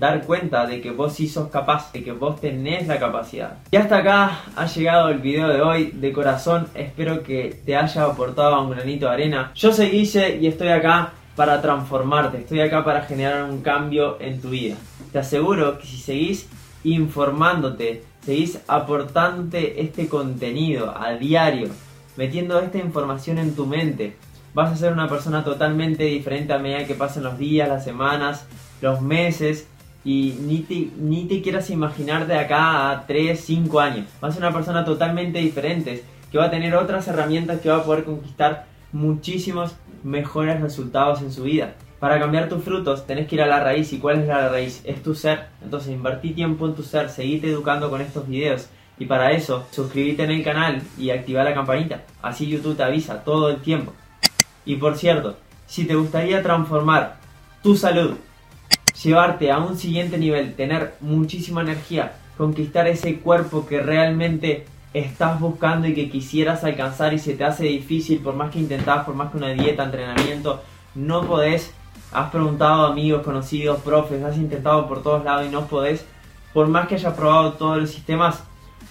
dar 0.00 0.24
cuenta 0.24 0.66
de 0.66 0.80
que 0.80 0.90
vos 0.90 1.12
sí 1.12 1.28
sos 1.28 1.48
capaz, 1.50 1.92
de 1.92 2.02
que 2.02 2.10
vos 2.10 2.40
tenés 2.40 2.88
la 2.88 2.98
capacidad. 2.98 3.58
Y 3.70 3.76
hasta 3.76 3.98
acá 3.98 4.40
ha 4.56 4.66
llegado 4.66 5.10
el 5.10 5.18
video 5.18 5.46
de 5.46 5.62
hoy. 5.62 5.92
De 5.92 6.12
corazón 6.12 6.66
espero 6.74 7.22
que 7.22 7.60
te 7.64 7.76
haya 7.76 8.04
aportado 8.04 8.60
un 8.60 8.72
granito 8.72 9.06
de 9.06 9.12
arena. 9.12 9.52
Yo 9.54 9.72
soy 9.72 9.88
Guille 9.90 10.38
y 10.40 10.48
estoy 10.48 10.68
acá 10.70 11.12
para 11.36 11.62
transformarte, 11.62 12.38
estoy 12.38 12.60
acá 12.60 12.84
para 12.84 13.02
generar 13.02 13.44
un 13.44 13.62
cambio 13.62 14.16
en 14.20 14.40
tu 14.40 14.50
vida. 14.50 14.74
Te 15.12 15.20
aseguro 15.20 15.78
que 15.78 15.86
si 15.86 15.98
seguís 15.98 16.48
informándote, 16.82 18.02
seguís 18.24 18.60
aportándote 18.68 19.82
este 19.82 20.08
contenido 20.08 20.96
a 20.96 21.14
diario, 21.14 21.68
metiendo 22.16 22.58
esta 22.60 22.78
información 22.78 23.38
en 23.38 23.54
tu 23.54 23.66
mente, 23.66 24.16
vas 24.54 24.72
a 24.72 24.76
ser 24.76 24.92
una 24.92 25.08
persona 25.08 25.44
totalmente 25.44 26.04
diferente 26.04 26.52
a 26.52 26.58
medida 26.58 26.86
que 26.86 26.94
pasen 26.94 27.22
los 27.22 27.38
días, 27.38 27.68
las 27.68 27.84
semanas, 27.84 28.46
los 28.80 29.00
meses 29.00 29.68
y 30.04 30.36
ni 30.40 30.66
ni 30.98 31.26
te 31.26 31.42
quieras 31.42 31.70
imaginar 31.70 32.26
de 32.26 32.36
acá 32.36 32.90
a 32.90 33.06
3, 33.06 33.38
5 33.38 33.80
años. 33.80 34.06
Vas 34.20 34.30
a 34.30 34.34
ser 34.34 34.42
una 34.42 34.52
persona 34.52 34.84
totalmente 34.84 35.38
diferente 35.38 36.02
que 36.30 36.38
va 36.38 36.46
a 36.46 36.50
tener 36.50 36.74
otras 36.74 37.06
herramientas 37.08 37.60
que 37.60 37.68
va 37.68 37.78
a 37.78 37.84
poder 37.84 38.04
conquistar 38.04 38.66
muchísimos 38.92 39.74
mejores 40.02 40.60
resultados 40.60 41.22
en 41.22 41.32
su 41.32 41.44
vida. 41.44 41.74
Para 42.02 42.18
cambiar 42.18 42.48
tus 42.48 42.64
frutos 42.64 43.06
tenés 43.06 43.28
que 43.28 43.36
ir 43.36 43.42
a 43.42 43.46
la 43.46 43.60
raíz. 43.60 43.92
¿Y 43.92 43.98
cuál 43.98 44.22
es 44.22 44.26
la 44.26 44.48
raíz? 44.48 44.82
Es 44.82 45.04
tu 45.04 45.14
ser. 45.14 45.46
Entonces 45.62 45.92
invertí 45.92 46.30
tiempo 46.30 46.66
en 46.66 46.74
tu 46.74 46.82
ser, 46.82 47.08
seguite 47.08 47.48
educando 47.48 47.90
con 47.90 48.00
estos 48.00 48.26
videos. 48.26 48.68
Y 48.98 49.06
para 49.06 49.30
eso, 49.30 49.68
suscríbete 49.70 50.24
en 50.24 50.32
el 50.32 50.42
canal 50.42 50.82
y 50.98 51.10
activa 51.10 51.44
la 51.44 51.54
campanita. 51.54 52.02
Así 52.20 52.48
YouTube 52.48 52.76
te 52.76 52.82
avisa 52.82 53.22
todo 53.22 53.50
el 53.50 53.58
tiempo. 53.58 53.92
Y 54.64 54.74
por 54.78 54.98
cierto, 54.98 55.36
si 55.68 55.84
te 55.84 55.94
gustaría 55.94 56.42
transformar 56.42 57.20
tu 57.62 57.76
salud, 57.76 58.16
llevarte 59.00 59.52
a 59.52 59.58
un 59.58 59.78
siguiente 59.78 60.18
nivel, 60.18 60.56
tener 60.56 60.94
muchísima 60.98 61.60
energía, 61.60 62.14
conquistar 62.36 62.88
ese 62.88 63.20
cuerpo 63.20 63.64
que 63.64 63.80
realmente 63.80 64.66
estás 64.92 65.38
buscando 65.38 65.86
y 65.86 65.94
que 65.94 66.10
quisieras 66.10 66.64
alcanzar 66.64 67.14
y 67.14 67.20
se 67.20 67.34
te 67.34 67.44
hace 67.44 67.66
difícil, 67.66 68.18
por 68.18 68.34
más 68.34 68.50
que 68.50 68.58
intentás, 68.58 69.04
por 69.04 69.14
más 69.14 69.30
que 69.30 69.36
una 69.36 69.50
dieta, 69.50 69.84
entrenamiento, 69.84 70.64
no 70.96 71.28
podés, 71.28 71.72
has 72.12 72.30
preguntado 72.30 72.86
a 72.86 72.90
amigos, 72.90 73.22
conocidos, 73.22 73.80
profes, 73.80 74.22
has 74.22 74.36
intentado 74.36 74.88
por 74.88 75.02
todos 75.02 75.24
lados 75.24 75.46
y 75.46 75.50
no 75.50 75.66
podés, 75.66 76.04
por 76.52 76.68
más 76.68 76.86
que 76.86 76.96
hayas 76.96 77.14
probado 77.14 77.54
todos 77.54 77.78
los 77.78 77.90
sistemas, 77.90 78.44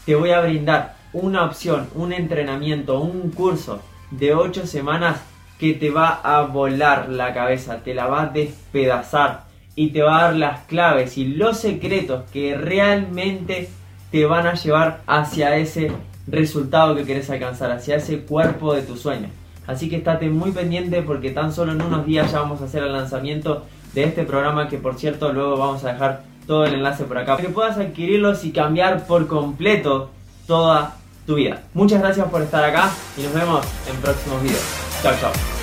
te 0.05 0.15
voy 0.15 0.31
a 0.31 0.41
brindar 0.41 0.95
una 1.13 1.45
opción, 1.45 1.87
un 1.95 2.13
entrenamiento, 2.13 2.99
un 2.99 3.31
curso 3.31 3.81
de 4.09 4.33
8 4.33 4.65
semanas 4.65 5.21
que 5.59 5.73
te 5.73 5.91
va 5.91 6.19
a 6.23 6.41
volar 6.41 7.09
la 7.09 7.33
cabeza, 7.33 7.83
te 7.83 7.93
la 7.93 8.07
va 8.07 8.23
a 8.23 8.27
despedazar 8.27 9.43
y 9.75 9.89
te 9.91 10.01
va 10.01 10.19
a 10.19 10.23
dar 10.23 10.35
las 10.35 10.61
claves 10.61 11.17
y 11.17 11.25
los 11.25 11.59
secretos 11.59 12.29
que 12.31 12.55
realmente 12.55 13.69
te 14.09 14.25
van 14.25 14.47
a 14.47 14.55
llevar 14.55 15.01
hacia 15.05 15.55
ese 15.57 15.91
resultado 16.27 16.95
que 16.95 17.05
querés 17.05 17.29
alcanzar, 17.29 17.71
hacia 17.71 17.97
ese 17.97 18.21
cuerpo 18.21 18.73
de 18.73 18.81
tu 18.81 18.97
sueño. 18.97 19.29
Así 19.71 19.89
que 19.89 19.97
estate 19.97 20.29
muy 20.29 20.51
pendiente 20.51 21.01
porque 21.01 21.31
tan 21.31 21.53
solo 21.53 21.71
en 21.71 21.81
unos 21.81 22.05
días 22.05 22.31
ya 22.31 22.39
vamos 22.39 22.61
a 22.61 22.65
hacer 22.65 22.83
el 22.83 22.91
lanzamiento 22.91 23.65
de 23.93 24.03
este 24.03 24.23
programa 24.23 24.67
que 24.67 24.77
por 24.77 24.95
cierto 24.95 25.31
luego 25.33 25.57
vamos 25.57 25.83
a 25.83 25.93
dejar 25.93 26.23
todo 26.47 26.65
el 26.65 26.73
enlace 26.73 27.03
por 27.05 27.17
acá 27.17 27.37
para 27.37 27.47
que 27.47 27.53
puedas 27.53 27.77
adquirirlos 27.77 28.43
y 28.43 28.51
cambiar 28.51 29.05
por 29.05 29.27
completo 29.27 30.09
toda 30.47 30.95
tu 31.25 31.35
vida. 31.35 31.61
Muchas 31.73 32.01
gracias 32.01 32.27
por 32.29 32.41
estar 32.41 32.63
acá 32.63 32.91
y 33.17 33.21
nos 33.21 33.33
vemos 33.33 33.65
en 33.89 33.95
próximos 34.01 34.41
videos. 34.43 34.65
Chao, 35.01 35.13
chao. 35.19 35.60